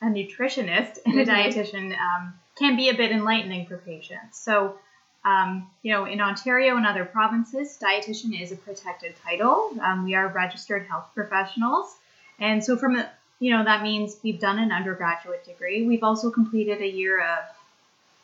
a 0.01 0.07
nutritionist, 0.07 0.99
and 1.05 1.19
a 1.19 1.25
Mhm. 1.25 1.29
dietitian 1.29 1.99
um, 1.99 2.39
can 2.57 2.77
be 2.77 2.89
a 2.89 2.95
bit 2.95 3.11
enlightening 3.11 3.67
for 3.67 3.79
patients. 3.79 4.39
So. 4.39 4.79
Um, 5.25 5.69
you 5.83 5.93
know, 5.93 6.05
in 6.05 6.21
Ontario 6.21 6.77
and 6.77 6.87
other 6.87 7.05
provinces, 7.05 7.77
dietitian 7.83 8.41
is 8.41 8.53
a 8.53 8.57
protected 8.57 9.15
title. 9.17 9.77
Um, 9.83 10.05
we 10.05 10.15
are 10.15 10.29
registered 10.29 10.87
health 10.87 11.09
professionals, 11.13 11.97
and 12.39 12.65
so 12.65 12.77
from 12.77 13.03
you 13.41 13.57
know, 13.57 13.65
that 13.65 13.83
means 13.83 14.17
we've 14.23 14.41
done 14.41 14.59
an 14.59 14.73
undergraduate 14.73 15.45
degree. 15.45 15.87
We've 15.87 16.03
also 16.03 16.31
completed 16.31 16.81
a 16.81 16.89
year 16.89 17.21
of 17.21 17.45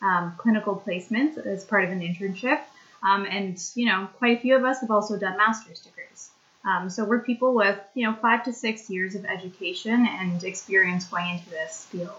um, 0.01 0.33
clinical 0.37 0.81
placements 0.85 1.37
as 1.37 1.63
part 1.63 1.85
of 1.85 1.91
an 1.91 2.01
internship. 2.01 2.59
Um, 3.01 3.25
and, 3.25 3.61
you 3.75 3.85
know, 3.85 4.09
quite 4.17 4.37
a 4.37 4.41
few 4.41 4.55
of 4.55 4.65
us 4.65 4.81
have 4.81 4.91
also 4.91 5.17
done 5.17 5.37
master's 5.37 5.79
degrees. 5.79 6.29
Um, 6.65 6.89
so 6.89 7.05
we're 7.05 7.19
people 7.19 7.53
with, 7.53 7.79
you 7.93 8.05
know, 8.05 8.15
five 8.15 8.43
to 8.45 8.53
six 8.53 8.89
years 8.89 9.15
of 9.15 9.23
education 9.25 10.07
and 10.07 10.43
experience 10.43 11.05
going 11.05 11.29
into 11.29 11.49
this 11.49 11.85
field. 11.85 12.09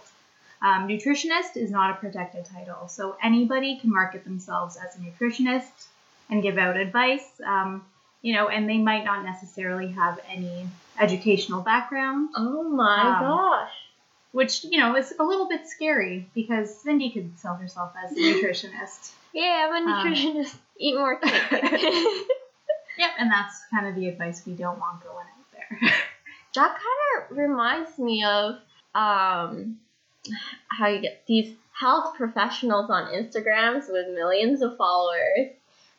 Um, 0.62 0.88
nutritionist 0.88 1.56
is 1.56 1.70
not 1.70 1.90
a 1.90 1.94
protected 1.94 2.46
title, 2.46 2.88
so 2.88 3.16
anybody 3.22 3.78
can 3.78 3.92
market 3.92 4.24
themselves 4.24 4.76
as 4.76 4.96
a 4.96 5.00
nutritionist 5.00 5.86
and 6.30 6.42
give 6.42 6.56
out 6.56 6.76
advice. 6.76 7.28
Um, 7.44 7.84
you 8.26 8.34
know, 8.34 8.48
and 8.48 8.68
they 8.68 8.78
might 8.78 9.04
not 9.04 9.24
necessarily 9.24 9.86
have 9.92 10.18
any 10.28 10.66
educational 10.98 11.60
background 11.62 12.30
Oh 12.34 12.64
my 12.64 13.00
Um, 13.18 13.22
gosh. 13.22 13.70
which 14.32 14.64
you 14.64 14.78
know 14.80 14.96
is 14.96 15.14
a 15.20 15.22
little 15.22 15.48
bit 15.48 15.68
scary 15.68 16.26
because 16.34 16.76
Cindy 16.82 17.10
could 17.10 17.38
sell 17.38 17.54
herself 17.54 17.92
as 18.04 18.10
a 18.10 18.14
nutritionist. 18.20 19.12
Yeah, 19.32 19.70
I'm 19.70 19.86
a 19.86 19.92
um, 19.92 20.06
nutritionist. 20.06 20.56
Eat 20.78 20.96
more 20.96 21.18
cake. 21.20 21.42
Yep, 22.98 23.10
and 23.18 23.30
that's 23.30 23.60
kind 23.70 23.86
of 23.86 23.94
the 23.94 24.08
advice 24.08 24.42
we 24.46 24.54
don't 24.54 24.78
want 24.80 25.02
going 25.04 25.18
out 25.18 25.52
there. 25.52 25.90
that 26.54 26.70
kind 26.70 27.30
of 27.30 27.36
reminds 27.36 27.98
me 27.98 28.24
of 28.24 28.54
um, 28.94 29.78
how 30.68 30.86
you 30.88 31.00
get 31.02 31.22
these 31.26 31.54
health 31.72 32.14
professionals 32.16 32.88
on 32.90 33.12
Instagrams 33.12 33.92
with 33.92 34.08
millions 34.14 34.62
of 34.62 34.78
followers, 34.78 35.48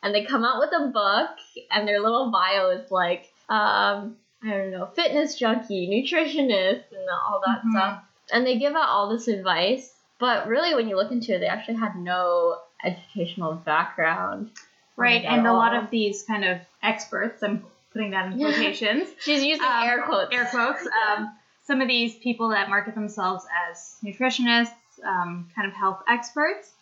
and 0.02 0.14
they 0.14 0.24
come 0.24 0.44
out 0.44 0.58
with 0.60 0.70
a 0.72 0.88
book, 0.88 1.30
and 1.70 1.86
their 1.86 2.00
little 2.00 2.30
bio 2.30 2.70
is 2.70 2.90
like, 2.90 3.32
um, 3.48 4.16
I 4.42 4.50
don't 4.50 4.70
know, 4.70 4.86
fitness 4.86 5.34
junkie, 5.36 5.88
nutritionist, 5.88 6.84
and 6.92 7.08
all 7.10 7.40
that 7.46 7.62
Mhm. 7.64 7.70
stuff. 7.72 8.04
And 8.32 8.46
they 8.46 8.58
give 8.58 8.74
out 8.74 8.88
all 8.88 9.08
this 9.08 9.26
advice, 9.28 9.94
but 10.18 10.46
really, 10.46 10.74
when 10.74 10.88
you 10.88 10.96
look 10.96 11.10
into 11.10 11.34
it, 11.34 11.38
they 11.40 11.46
actually 11.46 11.76
had 11.78 11.96
no 11.96 12.58
educational 12.84 13.54
background. 13.54 14.50
right, 14.96 15.22
and 15.24 15.46
a 15.46 15.52
lot 15.52 15.74
of 15.74 15.90
these 15.90 16.24
kind 16.24 16.44
of 16.44 16.58
experts, 16.82 17.40
I'm 17.42 17.64
putting 17.92 18.10
that 18.10 18.32
in 18.32 18.38
quotations, 18.40 19.08
She's 19.20 19.44
using 19.44 19.64
Um, 19.64 19.82
air 19.84 20.02
quotes. 20.02 20.34
air 20.34 20.46
quotes. 20.46 20.86
Um, 20.86 21.36
some 21.62 21.80
of 21.80 21.86
these 21.88 22.16
people 22.16 22.48
that 22.48 22.68
market 22.68 22.94
themselves 22.96 23.46
as 23.70 23.96
nutritionists, 24.02 24.72
um, 25.04 25.48
kind 25.54 25.68
of 25.68 25.74
health 25.74 26.02
experts, 26.08 26.72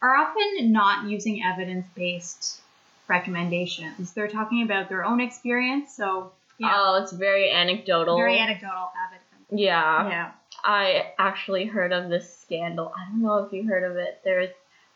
are 0.00 0.16
often 0.16 0.72
not 0.72 1.04
using 1.04 1.42
evidence 1.44 1.86
based 1.94 2.62
recommendations. 3.08 4.12
They're 4.12 4.28
talking 4.28 4.62
about 4.62 4.88
their 4.88 5.04
own 5.04 5.20
experience, 5.20 5.94
so 5.94 6.32
know, 6.58 6.68
Oh, 6.72 7.00
it's 7.02 7.12
very 7.12 7.50
anecdotal. 7.50 8.16
very 8.16 8.38
anecdotal 8.38 8.90
evidence. 9.06 9.22
Yeah. 9.50 10.08
Yeah. 10.08 10.30
I 10.64 11.12
actually 11.18 11.66
heard 11.66 11.92
of 11.92 12.08
this 12.10 12.36
scandal. 12.38 12.92
I 12.96 13.08
don't 13.10 13.22
know 13.22 13.38
if 13.38 13.52
you 13.52 13.66
heard 13.68 13.84
of 13.88 13.96
it. 13.96 14.20
There's 14.24 14.50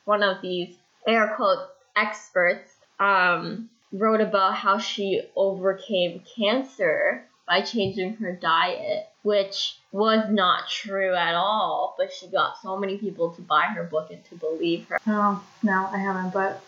one 0.05 0.23
of 0.23 0.41
these 0.43 0.75
air 1.07 1.35
quote 1.37 1.59
experts 1.97 2.71
um, 2.99 3.69
wrote 3.93 4.21
about 4.21 4.55
how 4.55 4.79
she 4.79 5.23
overcame 5.37 6.23
cancer 6.37 7.25
by 7.47 7.61
changing 7.61 8.15
her 8.17 8.33
diet, 8.33 9.09
which 9.23 9.77
was 9.93 10.25
not 10.31 10.69
true 10.69 11.15
at 11.15 11.35
all. 11.35 11.95
But 11.99 12.13
she 12.13 12.27
got 12.29 12.61
so 12.63 12.77
many 12.77 12.97
people 12.97 13.31
to 13.33 13.43
buy 13.43 13.65
her 13.67 13.85
book 13.85 14.11
and 14.11 14.25
to 14.27 14.35
believe 14.37 14.87
her. 14.89 14.99
Oh, 15.07 15.45
no, 15.63 15.89
I 15.93 15.99
haven't, 15.99 16.33
but 16.33 16.61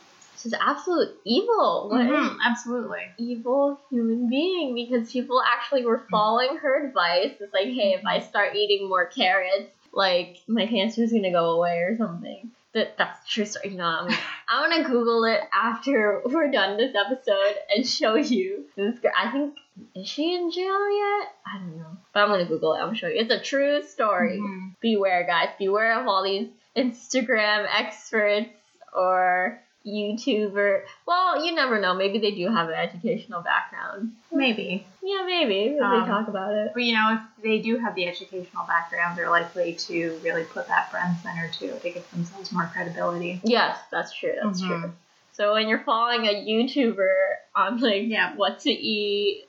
She's 0.43 0.55
absolute 0.55 1.15
evil. 1.25 1.89
What 1.91 2.01
an 2.01 2.09
Mhm, 2.09 2.37
absolutely. 2.45 3.03
evil 3.19 3.79
human 3.91 4.29
being 4.29 4.75
because 4.75 5.13
people 5.13 5.41
actually 5.41 5.85
were 5.87 6.05
following 6.11 6.57
her 6.57 6.85
advice. 6.87 7.35
It's 7.41 7.53
like, 7.55 7.69
hey, 7.69 7.95
if 7.95 8.05
I 8.05 8.21
start 8.21 8.57
eating 8.57 8.89
more 8.89 9.07
carrots, 9.07 9.71
like 9.93 10.39
my 10.49 10.67
cancer's 10.67 11.13
gonna 11.13 11.31
go 11.31 11.51
away 11.51 11.79
or 11.79 11.97
something. 11.97 12.51
That 12.73 12.97
that's 12.97 13.23
a 13.25 13.29
true 13.29 13.45
story. 13.45 13.69
You 13.71 13.77
know, 13.77 13.85
I'm, 13.85 14.09
I'm 14.49 14.71
gonna 14.71 14.89
Google 14.89 15.25
it 15.25 15.41
after 15.53 16.23
we're 16.25 16.51
done 16.51 16.79
this 16.79 16.95
episode 16.97 17.55
and 17.75 17.87
show 17.87 18.15
you 18.15 18.65
this 18.77 18.99
girl. 18.99 19.13
I 19.17 19.31
think 19.31 19.57
is 19.95 20.09
she 20.09 20.35
in 20.35 20.51
jail 20.51 20.65
yet? 20.91 21.29
I 21.47 21.59
don't 21.59 21.77
know, 21.77 21.97
but 22.15 22.21
I'm 22.21 22.29
gonna 22.31 22.47
Google 22.47 22.73
it. 22.75 22.79
I'm 22.79 22.87
gonna 22.87 22.97
show 22.97 23.09
you. 23.09 23.21
It's 23.21 23.31
a 23.31 23.39
true 23.41 23.83
story. 23.83 24.39
Mhm. 24.39 24.75
Beware, 24.81 25.25
guys. 25.25 25.51
Beware 25.59 26.01
of 26.01 26.09
all 26.09 26.25
these 26.25 26.49
Instagram 26.75 27.67
experts 27.71 28.49
or 28.95 29.61
YouTuber. 29.87 30.83
Well, 31.07 31.45
you 31.45 31.55
never 31.55 31.81
know. 31.81 31.95
Maybe 31.95 32.19
they 32.19 32.31
do 32.33 32.49
have 32.49 32.69
an 32.69 32.75
educational 32.75 33.43
background. 33.43 34.13
Maybe. 34.31 34.87
Yeah, 35.03 35.25
maybe. 35.27 35.79
Um, 35.79 36.01
they 36.01 36.07
talk 36.07 36.29
about 36.29 36.53
it. 36.55 36.71
But 36.75 36.85
you 36.85 36.95
know, 36.95 37.19
if 37.37 37.43
they 37.43 37.59
do 37.59 37.77
have 37.79 37.95
the 37.95 38.07
educational 38.07 38.65
background, 38.67 39.19
they're 39.19 39.31
likely 39.31 39.75
to 39.75 40.19
really 40.23 40.45
put 40.45 40.69
that 40.69 40.91
front 40.91 41.09
and 41.09 41.19
center 41.19 41.51
too 41.51 41.79
to 41.83 41.91
give 41.91 42.11
themselves 42.13 42.53
more 42.53 42.71
credibility. 42.73 43.41
Yes, 43.45 43.79
that's 43.91 44.13
true. 44.13 44.35
That's 44.43 44.63
Mhm. 44.63 44.67
true. 44.81 44.93
So 45.33 45.55
when 45.55 45.69
you're 45.69 45.81
following 45.85 46.27
a 46.27 46.47
YouTuber 46.47 47.15
on 47.55 47.79
like 47.81 48.05
Yeah. 48.07 48.35
what 48.37 48.61
to 48.61 48.71
eat 48.71 49.49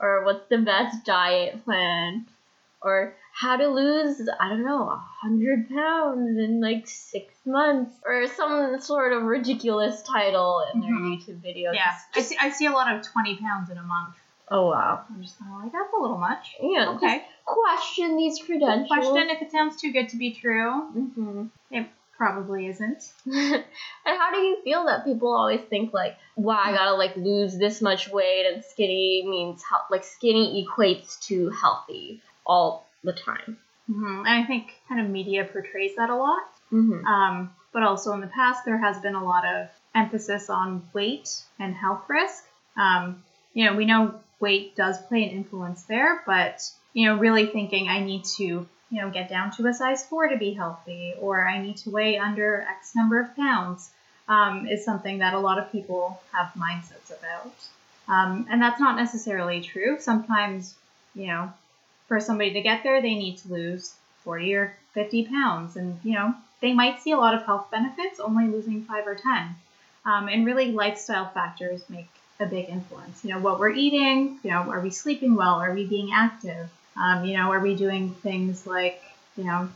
or 0.00 0.24
what's 0.24 0.46
the 0.48 0.58
best 0.58 1.04
diet 1.04 1.64
plan 1.64 2.26
or 2.82 3.14
how 3.32 3.56
to 3.56 3.68
lose 3.68 4.28
I 4.40 4.48
don't 4.48 4.64
know 4.64 5.00
hundred 5.20 5.68
pounds 5.68 6.38
in 6.38 6.60
like 6.60 6.86
six 6.86 7.34
months 7.44 7.92
or 8.04 8.26
some 8.28 8.80
sort 8.80 9.12
of 9.12 9.22
ridiculous 9.24 10.02
title 10.02 10.64
in 10.72 10.80
their 10.80 10.90
Mhm. 10.90 11.18
YouTube 11.18 11.40
videos. 11.42 11.74
Yeah, 11.74 11.92
Just- 12.14 12.16
I 12.16 12.20
see. 12.22 12.36
I 12.40 12.50
see 12.50 12.66
a 12.66 12.72
lot 12.72 12.94
of 12.94 13.02
twenty 13.02 13.36
pounds 13.36 13.70
in 13.70 13.76
a 13.78 13.82
month. 13.82 14.14
oh 14.52 14.68
wow. 14.70 15.04
I'm 15.08 15.22
just 15.22 15.38
kind 15.38 15.52
of 15.54 15.62
like, 15.62 15.72
that's 15.72 15.92
a 15.96 16.00
little 16.00 16.18
much. 16.18 16.56
Yeah. 16.60 16.90
Okay. 16.96 17.24
Question 17.44 18.16
these 18.16 18.38
credentials. 18.44 18.88
Question 18.88 19.30
if 19.30 19.42
it 19.42 19.52
sounds 19.52 19.80
too 19.80 19.92
good 19.92 20.08
to 20.08 20.16
be 20.16 20.32
true. 20.32 20.80
hmm 20.90 21.46
It 21.70 21.86
probably 22.16 22.66
isn't. 22.66 23.12
and 23.26 23.64
how 24.04 24.30
do 24.32 24.38
you 24.38 24.60
feel 24.64 24.84
that 24.86 25.04
people 25.04 25.32
always 25.32 25.60
think 25.62 25.92
like, 25.92 26.16
wow, 26.36 26.58
I 26.62 26.72
gotta 26.72 26.94
like 26.94 27.14
lose 27.16 27.56
this 27.58 27.80
much 27.80 28.10
weight 28.10 28.46
and 28.52 28.64
skinny 28.64 29.24
means 29.26 29.62
health, 29.62 29.84
like 29.90 30.04
skinny 30.04 30.66
equates 30.66 31.20
to 31.28 31.50
healthy 31.50 32.20
all 32.44 32.86
the 33.04 33.12
time. 33.12 33.56
Hmm 33.90 34.18
And 34.18 34.28
I 34.28 34.44
think 34.44 34.74
kind 34.88 35.00
of 35.00 35.10
media 35.10 35.44
portrays 35.44 35.96
that 35.96 36.10
a 36.10 36.16
lot. 36.16 36.44
Mm-hmm. 36.72 37.04
Um, 37.06 37.50
but 37.72 37.82
also 37.82 38.12
in 38.12 38.20
the 38.20 38.26
past, 38.26 38.64
there 38.64 38.78
has 38.78 38.98
been 39.00 39.14
a 39.14 39.24
lot 39.24 39.44
of 39.44 39.68
emphasis 39.94 40.50
on 40.50 40.88
weight 40.92 41.42
and 41.58 41.74
health 41.74 42.02
risk. 42.08 42.44
Um, 42.76 43.22
you 43.54 43.64
know, 43.64 43.74
we 43.74 43.84
know 43.84 44.14
weight 44.38 44.76
does 44.76 45.00
play 45.02 45.24
an 45.24 45.30
influence 45.30 45.82
there, 45.82 46.22
but 46.26 46.62
you 46.92 47.06
know, 47.06 47.18
really 47.18 47.46
thinking 47.46 47.88
I 47.88 48.00
need 48.00 48.24
to, 48.36 48.44
you 48.44 48.68
know, 48.90 49.10
get 49.10 49.28
down 49.28 49.52
to 49.52 49.66
a 49.66 49.74
size 49.74 50.04
four 50.04 50.28
to 50.28 50.36
be 50.36 50.52
healthy, 50.52 51.14
or 51.20 51.46
I 51.46 51.62
need 51.62 51.76
to 51.78 51.90
weigh 51.90 52.18
under 52.18 52.62
X 52.62 52.94
number 52.96 53.20
of 53.20 53.34
pounds, 53.36 53.90
um, 54.28 54.66
is 54.66 54.84
something 54.84 55.18
that 55.18 55.34
a 55.34 55.38
lot 55.38 55.58
of 55.58 55.70
people 55.70 56.20
have 56.32 56.52
mindsets 56.54 57.16
about. 57.16 57.52
Um, 58.08 58.46
and 58.50 58.60
that's 58.60 58.80
not 58.80 58.96
necessarily 58.96 59.60
true. 59.60 59.98
Sometimes, 60.00 60.74
you 61.14 61.28
know, 61.28 61.52
for 62.10 62.18
somebody 62.18 62.52
to 62.54 62.60
get 62.60 62.82
there, 62.82 63.00
they 63.00 63.14
need 63.14 63.38
to 63.38 63.52
lose 63.52 63.94
40 64.24 64.54
or 64.56 64.76
50 64.94 65.26
pounds. 65.26 65.76
And, 65.76 65.96
you 66.02 66.14
know, 66.14 66.34
they 66.60 66.72
might 66.72 67.00
see 67.00 67.12
a 67.12 67.16
lot 67.16 67.36
of 67.36 67.44
health 67.44 67.70
benefits 67.70 68.18
only 68.18 68.48
losing 68.48 68.82
five 68.82 69.06
or 69.06 69.14
10. 69.14 69.54
Um, 70.04 70.26
and 70.26 70.44
really, 70.44 70.72
lifestyle 70.72 71.28
factors 71.28 71.82
make 71.88 72.08
a 72.40 72.46
big 72.46 72.68
influence. 72.68 73.24
You 73.24 73.30
know, 73.30 73.38
what 73.38 73.60
we're 73.60 73.70
eating, 73.70 74.40
you 74.42 74.50
know, 74.50 74.62
are 74.72 74.80
we 74.80 74.90
sleeping 74.90 75.36
well? 75.36 75.60
Are 75.60 75.72
we 75.72 75.86
being 75.86 76.10
active? 76.12 76.68
Um, 77.00 77.24
you 77.24 77.36
know, 77.36 77.52
are 77.52 77.60
we 77.60 77.76
doing 77.76 78.12
things 78.14 78.66
like, 78.66 79.00
you 79.36 79.44
know, 79.44 79.68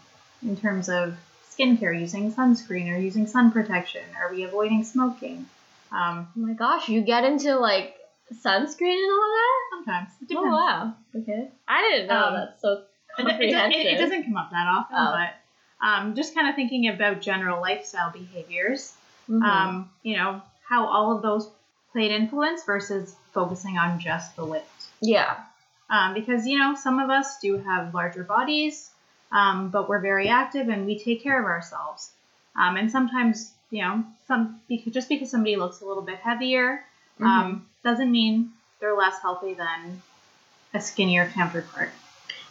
in 0.42 0.57
terms 0.57 0.88
of 0.88 1.16
skincare, 1.49 1.99
using 1.99 2.33
sunscreen 2.33 2.92
or 2.92 2.99
using 2.99 3.29
sun 3.29 3.53
protection? 3.53 4.03
Are 4.20 4.35
we 4.35 4.42
avoiding 4.42 4.83
smoking? 4.83 5.47
Um, 5.92 6.27
Oh 6.37 6.40
my 6.40 6.55
gosh, 6.55 6.88
you 6.88 7.01
get 7.03 7.23
into 7.23 7.57
like 7.61 7.97
sunscreen 8.32 8.96
and 9.02 9.12
all 9.12 9.32
that? 9.34 9.60
sometimes. 9.72 10.10
It 10.28 10.37
Oh 10.37 10.42
wow. 10.44 10.94
Okay. 11.14 11.50
I 11.68 11.80
didn't 11.82 12.08
know 12.08 12.24
Um, 12.24 12.34
that's 12.34 12.60
so 12.62 12.72
It, 12.72 12.82
it, 13.18 13.26
comprehensive. 13.28 13.80
it- 13.80 13.87
it 13.87 13.98
doesn't 13.98 14.24
come 14.24 14.37
up 14.37 14.50
that 14.50 14.66
often, 14.66 14.96
Oh. 14.98 15.12
but 15.12 15.87
um, 15.87 16.14
just 16.14 16.34
kind 16.34 16.48
of 16.48 16.54
thinking 16.54 16.88
about 16.88 17.20
general 17.20 17.60
lifestyle 17.60 18.10
behaviors. 18.10 18.94
Mhm. 19.28 19.42
Um, 19.42 19.90
you 20.02 20.16
know, 20.16 20.40
how 20.66 20.87
all 20.87 21.14
of 21.14 21.22
those 21.22 21.50
played 21.92 22.10
influence 22.10 22.64
versus 22.64 23.14
focusing 23.32 23.76
on 23.78 23.98
just 23.98 24.34
the 24.37 24.44
weight. 24.44 24.62
yeah. 25.00 25.37
Um, 25.90 26.14
because, 26.14 26.46
you 26.46 26.58
know, 26.58 26.74
some 26.74 26.98
of 26.98 27.10
us 27.10 27.38
do 27.40 27.58
have 27.58 27.92
larger 27.92 28.24
bodies, 28.24 28.90
um, 29.30 29.68
but 29.68 29.87
we're 29.88 30.00
very 30.00 30.28
active 30.28 30.68
and 30.68 30.87
we 30.87 30.98
take 30.98 31.22
care 31.22 31.38
of 31.38 31.44
ourselves. 31.44 32.10
Um, 32.56 32.76
and 32.78 32.90
sometimes, 32.90 33.52
you 33.70 33.82
know, 33.82 34.02
some 34.26 34.60
because, 34.66 34.94
just 34.94 35.08
because 35.10 35.30
somebody 35.30 35.56
looks 35.56 35.82
a 35.82 35.87
little 35.87 36.02
bit 36.02 36.18
heavier 36.18 36.84
Mm-hmm. 37.20 37.27
um, 37.27 37.66
doesn't 37.85 38.11
mean 38.11 38.53
they're 38.81 38.96
less 38.96 39.20
healthy 39.20 39.55
than 39.55 40.03
a 40.72 40.81
skinnier 40.81 41.31
counterpart. 41.35 41.90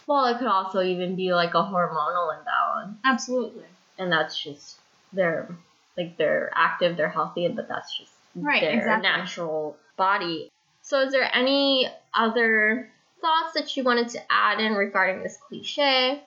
Well, 0.06 0.26
it 0.26 0.38
could 0.38 0.46
also 0.48 0.82
even 0.82 1.16
be 1.16 1.32
like 1.34 1.54
a 1.54 1.62
hormonal 1.62 2.38
imbalance, 2.38 2.98
Absolutely. 3.04 3.64
and 3.98 4.10
that's 4.12 4.38
just 4.42 4.76
they're 5.12 5.48
like 5.96 6.16
they're 6.16 6.50
active, 6.54 6.96
they're 6.96 7.08
healthy, 7.08 7.48
but 7.48 7.68
that's 7.68 7.96
just 7.96 8.10
Right, 8.36 8.60
their 8.60 8.72
exactly. 8.78 9.02
natural 9.08 9.76
body. 9.96 10.50
So, 10.82 11.00
is 11.02 11.12
there 11.12 11.28
any 11.32 11.88
other 12.12 12.90
thoughts 13.20 13.54
that 13.54 13.76
you 13.76 13.84
wanted 13.84 14.08
to 14.10 14.20
add 14.30 14.60
in 14.60 14.72
regarding 14.74 15.22
this 15.22 15.36
cliche? 15.36 16.22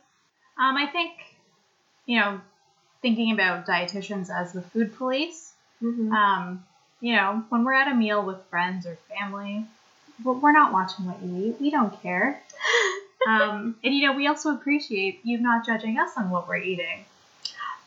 Um, 0.57 0.77
I 0.77 0.87
think, 0.87 1.11
you 2.05 2.19
know, 2.19 2.41
thinking 3.01 3.31
about 3.33 3.67
dietitians 3.67 4.29
as 4.33 4.53
the 4.53 4.61
food 4.61 4.95
police, 4.97 5.53
Mm-hmm. 5.83 6.11
um, 6.11 6.65
you 6.99 7.15
know, 7.15 7.43
when 7.49 7.63
we're 7.63 7.73
at 7.73 7.91
a 7.91 7.95
meal 7.95 8.23
with 8.23 8.37
friends 8.49 8.85
or 8.85 8.97
family, 9.17 9.65
we're 10.23 10.33
we're 10.33 10.51
not 10.51 10.73
watching 10.73 11.05
what 11.05 11.21
you 11.21 11.49
eat. 11.49 11.61
We 11.61 11.71
don't 11.71 12.01
care. 12.01 12.41
Um, 13.27 13.75
and, 13.83 13.93
you 13.93 14.07
know, 14.07 14.15
we 14.15 14.27
also 14.27 14.53
appreciate 14.53 15.19
you 15.23 15.37
not 15.37 15.65
judging 15.65 15.97
us 15.99 16.11
on 16.15 16.29
what 16.29 16.47
we're 16.47 16.57
eating. 16.57 17.03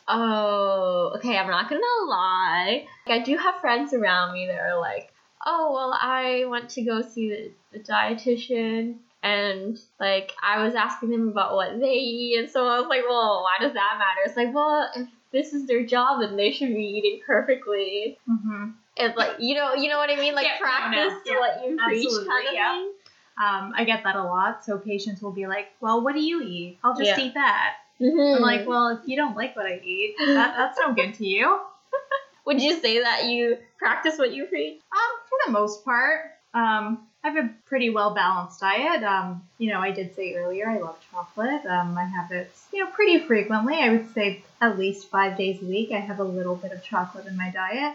Oh, 0.07 1.13
okay. 1.17 1.39
I'm 1.39 1.49
not 1.49 1.71
gonna 1.71 1.81
lie. 2.07 2.87
Like, 3.07 3.23
I 3.23 3.25
do 3.25 3.39
have 3.39 3.61
friends 3.61 3.95
around 3.95 4.35
me 4.35 4.47
that 4.49 4.61
are 4.61 4.79
like, 4.79 5.11
"Oh, 5.47 5.73
well, 5.73 5.97
I 5.99 6.45
went 6.47 6.69
to 6.71 6.83
go 6.83 7.01
see 7.01 7.31
the, 7.31 7.53
the 7.73 7.79
dietitian, 7.85 8.97
and 9.23 9.79
like 9.99 10.33
I 10.43 10.65
was 10.65 10.75
asking 10.75 11.11
them 11.11 11.29
about 11.29 11.55
what 11.55 11.79
they 11.79 11.95
eat, 11.95 12.39
and 12.39 12.51
so 12.51 12.67
I 12.67 12.81
was 12.81 12.89
like, 12.89 13.05
well, 13.09 13.43
why 13.43 13.65
does 13.65 13.75
that 13.75 13.97
matter? 13.99 14.21
It's 14.27 14.37
like, 14.37 14.55
well, 14.55 14.91
if 14.97 15.09
this 15.33 15.53
is 15.53 15.67
their 15.67 15.85
job, 15.85 16.21
and 16.23 16.39
they 16.39 16.53
should 16.53 16.69
be 16.75 16.83
eating 16.85 17.21
perfectly, 17.27 18.19
Mm-hmm. 18.29 18.71
and 18.97 19.17
like, 19.17 19.37
you 19.39 19.55
know, 19.55 19.75
you 19.75 19.89
know 19.89 19.99
what 19.99 20.11
I 20.11 20.17
mean? 20.17 20.35
Like 20.35 20.47
Yeah, 20.47 20.59
no, 20.61 20.67
no, 20.67 21.09
practice 21.09 21.19
yeah, 21.27 21.39
what 21.39 21.65
you 21.65 21.77
preach, 21.77 22.07
absolutely, 22.07 22.29
kind 22.29 22.49
of 22.49 22.55
yeah. 22.55 22.73
thing. 22.73 22.93
Um, 23.39 23.73
I 23.75 23.85
get 23.85 24.05
that 24.05 24.17
a 24.17 24.23
lot. 24.23 24.65
So 24.65 24.77
patients 24.79 25.23
will 25.23 25.33
be 25.33 25.47
like, 25.47 25.69
well, 25.81 26.03
what 26.03 26.15
do 26.15 26.21
you 26.21 26.43
eat? 26.43 26.79
I'll 26.85 26.97
just 26.97 27.19
eat 27.19 27.35
that. 27.35 27.77
Mhm. 28.01 28.37
I'm 28.37 28.43
like, 28.43 28.67
well, 28.67 28.89
if 28.89 29.09
you 29.09 29.17
don't 29.17 29.35
like 29.37 29.57
what 29.57 29.67
I 29.67 29.81
eat, 29.85 30.15
that, 30.19 30.55
that's 30.57 30.79
no 30.79 30.93
good 30.95 31.15
to 31.15 31.27
you. 31.27 31.59
would 32.45 32.61
you 32.61 32.79
say 32.81 33.01
that 33.01 33.27
you 33.27 33.57
practice 33.79 34.19
what 34.19 34.33
you 34.33 34.45
preach? 34.47 34.81
Um, 34.93 35.19
for 35.29 35.39
the 35.47 35.53
most 35.53 35.85
part, 35.85 36.33
um, 36.55 37.07
I 37.23 37.29
have 37.29 37.45
a 37.45 37.51
pretty 37.67 37.91
well 37.91 38.15
balanced 38.15 38.61
diet. 38.61 39.03
Um, 39.03 39.43
you 39.59 39.71
know, 39.71 39.81
I 39.81 39.91
did 39.91 40.15
say 40.17 40.35
earlier 40.35 40.69
I 40.71 40.79
love 40.79 40.99
chocolate. 41.11 41.65
Um, 41.67 41.97
I 41.99 42.05
have 42.05 42.31
it, 42.33 42.51
you 42.73 42.83
know, 42.83 42.91
pretty 42.91 43.19
frequently. 43.19 43.77
I 43.77 43.91
would 43.91 44.13
say 44.15 44.43
at 44.61 44.79
least 44.79 45.09
five 45.09 45.37
days 45.37 45.63
a 45.63 45.67
week. 45.67 45.93
I 45.93 45.99
have 45.99 46.19
a 46.21 46.25
little 46.25 46.57
bit 46.57 46.73
of 46.73 46.83
chocolate 46.83 47.27
in 47.27 47.37
my 47.37 47.51
diet. 47.51 47.95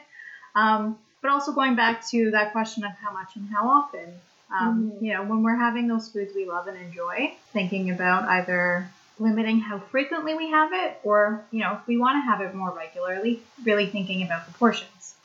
Um, 0.54 0.98
but 1.22 1.32
also 1.32 1.54
going 1.54 1.76
back 1.76 2.06
to 2.10 2.30
that 2.32 2.52
question 2.52 2.84
of 2.84 2.92
how 2.92 3.12
much 3.12 3.36
and 3.36 3.50
how 3.50 3.68
often. 3.68 4.14
Um, 4.52 4.92
Mhm. 4.92 5.02
You 5.02 5.14
know, 5.14 5.24
when 5.24 5.42
we're 5.42 5.56
having 5.56 5.88
those 5.88 6.08
foods 6.08 6.36
we 6.36 6.46
love 6.46 6.68
and 6.68 6.78
enjoy, 6.78 7.36
thinking 7.52 7.90
about 7.90 8.30
either 8.30 8.88
limiting 9.18 9.60
how 9.60 9.80
frequently 9.80 10.36
we 10.36 10.52
have 10.52 10.72
it, 10.72 11.00
or 11.04 11.44
you 11.50 11.62
know, 11.62 11.74
if 11.74 11.88
we 11.88 11.98
want 11.98 12.18
to 12.18 12.22
have 12.30 12.42
it 12.42 12.54
more 12.54 12.70
regularly, 12.70 13.42
really 13.64 13.88
thinking 13.88 14.22
about 14.22 14.46
the 14.46 14.54
portions. 14.54 15.16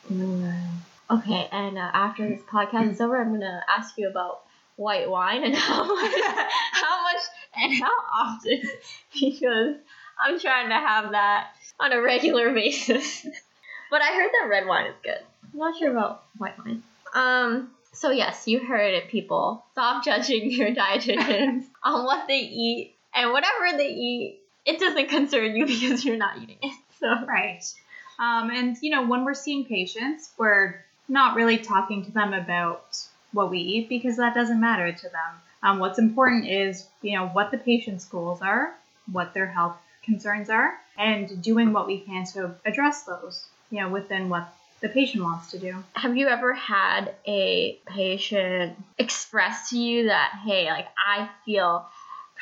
Okay, 1.11 1.49
and 1.51 1.77
uh, 1.77 1.91
after 1.93 2.29
this 2.29 2.41
podcast 2.43 2.93
is 2.93 3.01
over, 3.01 3.21
I'm 3.21 3.33
gonna 3.33 3.65
ask 3.69 3.99
you 3.99 4.09
about 4.09 4.43
white 4.77 5.11
wine 5.11 5.43
and 5.43 5.55
how 5.57 5.85
much, 5.85 6.13
how 6.73 7.03
much 7.03 7.23
and 7.57 7.75
how 7.75 7.91
often, 8.13 8.63
because 9.21 9.77
I'm 10.25 10.39
trying 10.39 10.69
to 10.69 10.77
have 10.77 11.11
that 11.11 11.49
on 11.81 11.93
a 11.93 12.01
regular 12.01 12.55
basis. 12.55 13.27
but 13.91 14.03
I 14.03 14.15
heard 14.15 14.31
that 14.41 14.49
red 14.49 14.67
wine 14.67 14.87
is 14.87 14.95
good. 15.03 15.19
I'm 15.53 15.59
not 15.59 15.79
sure 15.79 15.91
about 15.91 16.23
white 16.39 16.57
wine. 16.65 16.83
Um. 17.13 17.71
So 17.93 18.13
yes, 18.13 18.47
you 18.47 18.61
heard 18.61 18.95
it, 18.95 19.09
people. 19.09 19.65
Stop 19.73 20.05
judging 20.05 20.49
your 20.53 20.71
dietitians 20.71 21.65
on 21.83 22.05
what 22.05 22.29
they 22.29 22.39
eat 22.39 22.95
and 23.13 23.33
whatever 23.33 23.77
they 23.77 23.89
eat. 23.89 24.41
It 24.65 24.79
doesn't 24.79 25.09
concern 25.09 25.57
you 25.57 25.67
because 25.67 26.05
you're 26.05 26.17
not 26.17 26.39
eating 26.41 26.59
it. 26.63 26.73
So. 27.01 27.09
Right. 27.27 27.65
Um, 28.21 28.51
and, 28.51 28.77
you 28.83 28.91
know, 28.91 29.07
when 29.07 29.25
we're 29.25 29.35
seeing 29.35 29.65
patients, 29.65 30.31
we're 30.37 30.85
not 31.11 31.37
really 31.37 31.59
talking 31.59 32.05
to 32.05 32.13
them 32.13 32.33
about 32.33 32.97
what 33.33 33.51
we 33.51 33.59
eat 33.59 33.89
because 33.89 34.17
that 34.17 34.35
doesn't 34.35 34.61
matter 34.61 34.93
to 34.93 35.03
them. 35.03 35.41
Um, 35.63 35.79
what's 35.79 35.99
important 35.99 36.49
is, 36.49 36.87
you 37.03 37.17
know, 37.17 37.29
what 37.29 37.51
the 37.51 37.59
patient's 37.59 38.05
goals 38.07 38.41
are, 38.41 38.75
what 39.11 39.35
their 39.35 39.47
health 39.47 39.77
concerns 40.03 40.49
are, 40.49 40.73
and 40.97 41.43
doing 41.43 41.73
what 41.73 41.87
we 41.87 42.01
can 42.01 42.25
to 42.27 42.55
address 42.65 43.03
those, 43.03 43.45
you 43.71 43.81
know, 43.81 43.89
within 43.89 44.29
what 44.29 44.53
the 44.81 44.89
patient 44.89 45.23
wants 45.23 45.51
to 45.51 45.59
do. 45.59 45.77
Have 45.95 46.17
you 46.17 46.29
ever 46.29 46.55
had 46.55 47.15
a 47.27 47.79
patient 47.87 48.79
express 48.99 49.71
to 49.71 49.79
you 49.79 50.07
that, 50.07 50.41
hey, 50.45 50.67
like 50.71 50.89
I 51.07 51.29
feel 51.45 51.87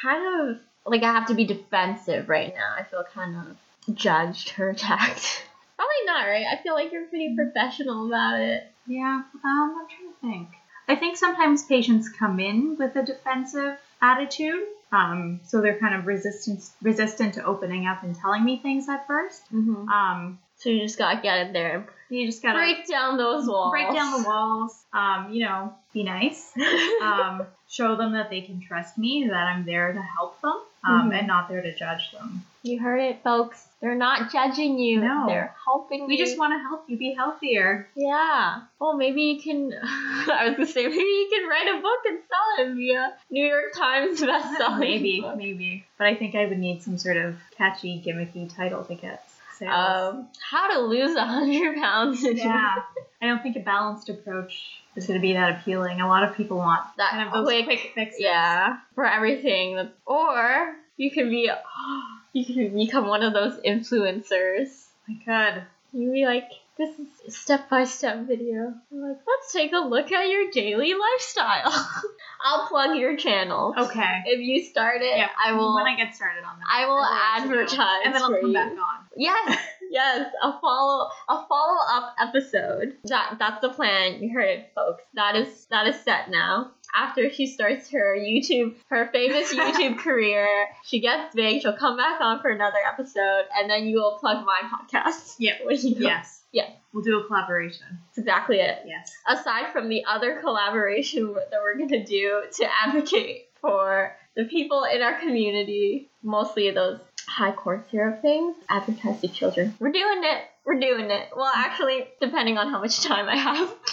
kind 0.00 0.50
of 0.50 0.58
like 0.84 1.02
I 1.02 1.12
have 1.12 1.26
to 1.26 1.34
be 1.34 1.44
defensive 1.44 2.28
right 2.28 2.54
now. 2.54 2.74
I 2.78 2.84
feel 2.84 3.04
kind 3.12 3.36
of 3.36 3.96
judged 3.96 4.54
or 4.58 4.68
attacked. 4.70 5.42
Probably 5.78 6.04
not, 6.06 6.26
right? 6.26 6.44
I 6.50 6.60
feel 6.62 6.74
like 6.74 6.90
you're 6.92 7.06
pretty 7.06 7.36
professional 7.36 8.06
about 8.08 8.40
it. 8.40 8.64
Yeah, 8.86 9.22
um, 9.44 9.76
I'm 9.80 9.86
trying 9.88 10.12
to 10.12 10.20
think. 10.20 10.48
I 10.88 10.96
think 10.96 11.16
sometimes 11.16 11.64
patients 11.64 12.08
come 12.08 12.40
in 12.40 12.76
with 12.78 12.96
a 12.96 13.02
defensive 13.02 13.78
attitude, 14.02 14.64
um, 14.90 15.40
so 15.44 15.60
they're 15.60 15.78
kind 15.78 15.94
of 15.94 16.06
resistant 16.06 16.64
resistant 16.82 17.34
to 17.34 17.44
opening 17.44 17.86
up 17.86 18.02
and 18.02 18.16
telling 18.16 18.42
me 18.44 18.58
things 18.58 18.88
at 18.88 19.06
first. 19.06 19.42
Mm-hmm. 19.52 19.88
Um, 19.88 20.38
So 20.56 20.70
you 20.70 20.80
just 20.80 20.98
gotta 20.98 21.20
get 21.20 21.46
in 21.46 21.52
there 21.52 21.76
and 21.76 22.18
you 22.18 22.26
just 22.26 22.42
gotta 22.42 22.58
break 22.58 22.88
down 22.88 23.16
those 23.18 23.46
walls. 23.46 23.70
break 23.70 23.92
down 23.92 24.20
the 24.22 24.26
walls. 24.28 24.82
Um, 24.92 25.30
you 25.30 25.44
know, 25.44 25.74
be 25.92 26.02
nice. 26.02 26.52
Um, 27.02 27.46
show 27.68 27.94
them 27.96 28.12
that 28.14 28.30
they 28.30 28.40
can 28.40 28.60
trust 28.60 28.96
me, 28.98 29.28
that 29.28 29.46
I'm 29.46 29.64
there 29.66 29.92
to 29.92 30.00
help 30.02 30.40
them, 30.40 30.56
um, 30.84 31.10
Mhm. 31.10 31.18
and 31.18 31.26
not 31.28 31.48
there 31.48 31.60
to 31.62 31.72
judge 31.76 32.10
them. 32.12 32.42
You 32.62 32.80
heard 32.80 33.00
it, 33.00 33.22
folks. 33.22 33.64
They're 33.80 33.94
not 33.94 34.32
judging 34.32 34.78
you. 34.78 35.00
No. 35.00 35.26
They're 35.28 35.54
helping 35.64 36.00
you. 36.00 36.06
We 36.06 36.18
you. 36.18 36.24
just 36.24 36.38
want 36.38 36.52
to 36.54 36.58
help 36.58 36.84
you 36.88 36.96
be 36.98 37.14
healthier. 37.14 37.88
Yeah. 37.94 38.62
Well, 38.80 38.96
maybe 38.96 39.22
you 39.22 39.40
can. 39.40 39.72
I 39.82 40.46
was 40.48 40.56
gonna 40.56 40.66
say 40.66 40.86
maybe 40.86 40.96
you 40.96 41.28
can 41.32 41.48
write 41.48 41.78
a 41.78 41.80
book 41.80 42.00
and 42.06 42.18
sell 42.28 42.66
it 42.66 42.74
via 42.74 43.12
New 43.30 43.46
York 43.46 43.72
Times 43.76 44.20
bestseller. 44.22 44.78
maybe, 44.78 45.20
book. 45.20 45.36
maybe. 45.36 45.84
But 45.96 46.08
I 46.08 46.14
think 46.14 46.34
I 46.34 46.46
would 46.46 46.58
need 46.58 46.82
some 46.82 46.98
sort 46.98 47.16
of 47.16 47.36
catchy, 47.56 48.02
gimmicky 48.04 48.52
title 48.54 48.84
to 48.84 48.94
get 48.94 49.28
sales. 49.58 49.72
Um, 49.72 50.28
how 50.50 50.72
to 50.72 50.80
lose 50.80 51.14
a 51.16 51.24
hundred 51.24 51.76
pounds 51.76 52.24
in 52.24 52.36
yeah. 52.36 52.76
I 53.20 53.26
don't 53.26 53.42
think 53.42 53.56
a 53.56 53.60
balanced 53.60 54.08
approach 54.08 54.80
is 54.94 55.06
going 55.06 55.18
to 55.18 55.22
be 55.22 55.32
that 55.32 55.60
appealing. 55.60 56.00
A 56.00 56.06
lot 56.06 56.22
of 56.22 56.36
people 56.36 56.58
want 56.58 56.82
that 56.98 57.10
kind 57.10 57.28
of 57.28 57.44
quick, 57.44 57.64
quick, 57.64 57.92
fixes. 57.94 58.20
yeah, 58.20 58.78
for 58.94 59.04
everything. 59.04 59.90
Or 60.06 60.76
you 60.96 61.10
can 61.10 61.28
be, 61.28 61.50
you 62.32 62.44
can 62.54 62.74
become 62.76 63.06
one 63.06 63.22
of 63.22 63.32
those 63.32 63.58
influencers. 63.60 64.86
My 65.08 65.14
God, 65.26 65.62
You 65.92 66.12
be 66.12 66.26
like, 66.26 66.44
this 66.76 66.94
is 67.26 67.36
step 67.36 67.68
by 67.68 67.84
step 67.84 68.26
video. 68.28 68.72
I'm 68.92 69.00
like, 69.02 69.18
let's 69.26 69.52
take 69.52 69.72
a 69.72 69.78
look 69.78 70.12
at 70.12 70.28
your 70.28 70.50
daily 70.50 70.94
lifestyle. 70.94 71.72
I'll 72.44 72.68
plug 72.68 72.96
your 72.96 73.16
channel. 73.16 73.74
Okay. 73.76 74.22
If 74.26 74.38
you 74.40 74.62
start 74.62 75.02
it, 75.02 75.16
Yeah, 75.16 75.28
I 75.44 75.52
will. 75.52 75.74
When 75.74 75.86
I 75.86 75.96
get 75.96 76.14
started 76.14 76.44
on 76.44 76.58
that, 76.60 76.68
I 76.70 76.86
will 76.86 77.00
let 77.00 77.10
you 77.10 77.50
know. 77.50 77.60
advertise 77.62 78.02
and 78.04 78.14
then 78.14 78.22
I'll 78.22 78.30
come 78.30 78.46
you. 78.46 78.52
back 78.54 78.70
on. 78.72 79.06
Yes, 79.16 79.58
yes, 79.90 80.32
a 80.40 80.60
follow 80.60 81.08
a 81.28 81.46
follow 81.48 81.78
up 81.90 82.14
episode. 82.20 82.96
That 83.04 83.36
that's 83.40 83.60
the 83.60 83.70
plan. 83.70 84.22
You 84.22 84.30
heard 84.32 84.48
it, 84.48 84.70
folks. 84.76 85.02
That 85.14 85.34
is 85.34 85.66
that 85.70 85.88
is 85.88 85.98
set 86.00 86.30
now. 86.30 86.70
After 86.94 87.30
she 87.30 87.46
starts 87.46 87.90
her 87.90 88.16
YouTube, 88.16 88.74
her 88.88 89.08
famous 89.12 89.52
YouTube 89.52 89.98
career, 90.04 90.66
she 90.84 91.00
gets 91.00 91.34
big. 91.34 91.62
She'll 91.62 91.76
come 91.76 91.96
back 91.96 92.20
on 92.20 92.40
for 92.40 92.48
another 92.50 92.78
episode, 92.86 93.44
and 93.56 93.70
then 93.70 93.86
you 93.86 93.98
will 93.98 94.18
plug 94.18 94.44
my 94.44 94.60
podcast. 94.68 95.36
Yeah. 95.38 95.54
Yes. 95.68 96.42
Yeah. 96.52 96.70
We'll 96.92 97.04
do 97.04 97.20
a 97.20 97.26
collaboration. 97.26 97.86
that's 98.06 98.18
exactly 98.18 98.56
it. 98.60 98.78
Yes. 98.86 99.12
Aside 99.26 99.72
from 99.72 99.88
the 99.88 100.04
other 100.06 100.40
collaboration 100.40 101.34
that 101.50 101.60
we're 101.62 101.76
gonna 101.78 102.04
do 102.04 102.42
to 102.54 102.68
advocate 102.86 103.48
for 103.60 104.16
the 104.34 104.44
people 104.44 104.84
in 104.84 105.02
our 105.02 105.18
community, 105.20 106.10
mostly 106.22 106.70
those 106.70 107.00
high 107.26 107.52
corn 107.52 107.84
syrup 107.90 108.22
things 108.22 108.56
advertised 108.70 109.20
to 109.20 109.28
children. 109.28 109.74
We're 109.78 109.92
doing 109.92 110.22
it. 110.24 110.44
We're 110.68 110.78
doing 110.78 111.10
it. 111.10 111.30
Well, 111.34 111.50
actually, 111.56 112.06
depending 112.20 112.58
on 112.58 112.68
how 112.68 112.78
much 112.78 113.02
time 113.02 113.26
I 113.26 113.36
have. 113.36 113.74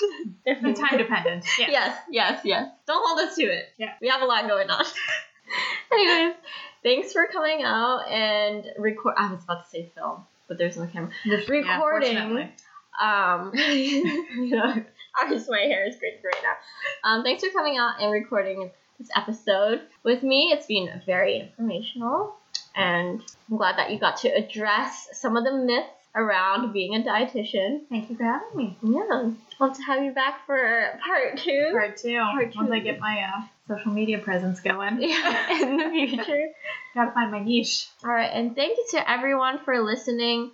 The 0.45 0.73
time 0.79 0.99
dependent. 0.99 1.43
Yeah. 1.57 1.71
Yes, 1.71 1.97
yes, 2.11 2.41
yes. 2.43 2.69
Don't 2.85 3.01
hold 3.03 3.27
us 3.27 3.35
to 3.37 3.43
it. 3.43 3.69
Yeah. 3.79 3.93
We 3.99 4.09
have 4.09 4.21
a 4.21 4.25
lot 4.25 4.45
going 4.47 4.69
on. 4.69 4.85
Anyways, 5.91 6.35
thanks 6.83 7.13
for 7.13 7.27
coming 7.31 7.63
out 7.63 8.07
and 8.07 8.63
record. 8.77 9.15
I 9.17 9.31
was 9.31 9.43
about 9.43 9.63
to 9.63 9.69
say 9.69 9.89
film, 9.95 10.25
but 10.47 10.59
there's 10.59 10.77
no 10.77 10.85
camera. 10.85 11.09
Yeah, 11.23 11.37
Recording. 11.47 12.15
fortunately. 12.15 12.51
Um, 13.01 13.53
you 13.55 14.55
know, 14.55 14.83
I 15.19 15.29
just 15.29 15.49
my 15.49 15.61
hair 15.61 15.87
is 15.87 15.95
great 15.95 16.19
right 16.23 16.43
now. 16.43 17.09
Um, 17.09 17.23
thanks 17.23 17.43
for 17.43 17.49
coming 17.51 17.77
out 17.77 18.01
and 18.01 18.11
recording 18.11 18.69
this 18.99 19.09
episode 19.15 19.81
with 20.03 20.21
me. 20.21 20.51
It's 20.51 20.67
been 20.67 21.01
very 21.07 21.39
informational, 21.39 22.35
and 22.75 23.21
I'm 23.49 23.57
glad 23.57 23.77
that 23.77 23.91
you 23.91 23.97
got 23.97 24.17
to 24.17 24.29
address 24.29 25.07
some 25.13 25.37
of 25.37 25.43
the 25.43 25.53
myths 25.53 25.89
around 26.15 26.71
being 26.71 26.95
a 26.95 26.99
dietitian. 26.99 27.81
Thank 27.89 28.09
you 28.09 28.15
for 28.15 28.23
having 28.23 28.55
me. 28.55 28.77
Yeah, 28.81 29.31
love 29.59 29.75
to 29.75 29.83
have 29.83 30.03
you 30.03 30.11
back 30.11 30.45
for 30.45 30.99
part 31.05 31.37
two. 31.37 31.69
Part 31.73 31.97
two. 31.97 32.17
Part 32.17 32.53
two. 32.53 32.59
Once 32.59 32.71
I 32.71 32.79
get 32.79 32.99
my 32.99 33.21
uh, 33.21 33.41
social 33.67 33.91
media 33.91 34.19
presence 34.19 34.59
going. 34.59 35.01
Yeah, 35.01 35.61
in 35.61 35.77
the 35.77 35.89
future. 35.89 36.47
Gotta 36.95 37.11
find 37.11 37.31
my 37.31 37.43
niche. 37.43 37.87
All 38.03 38.11
right, 38.11 38.31
and 38.33 38.55
thank 38.55 38.77
you 38.77 38.85
to 38.91 39.09
everyone 39.09 39.59
for 39.65 39.81
listening. 39.81 40.43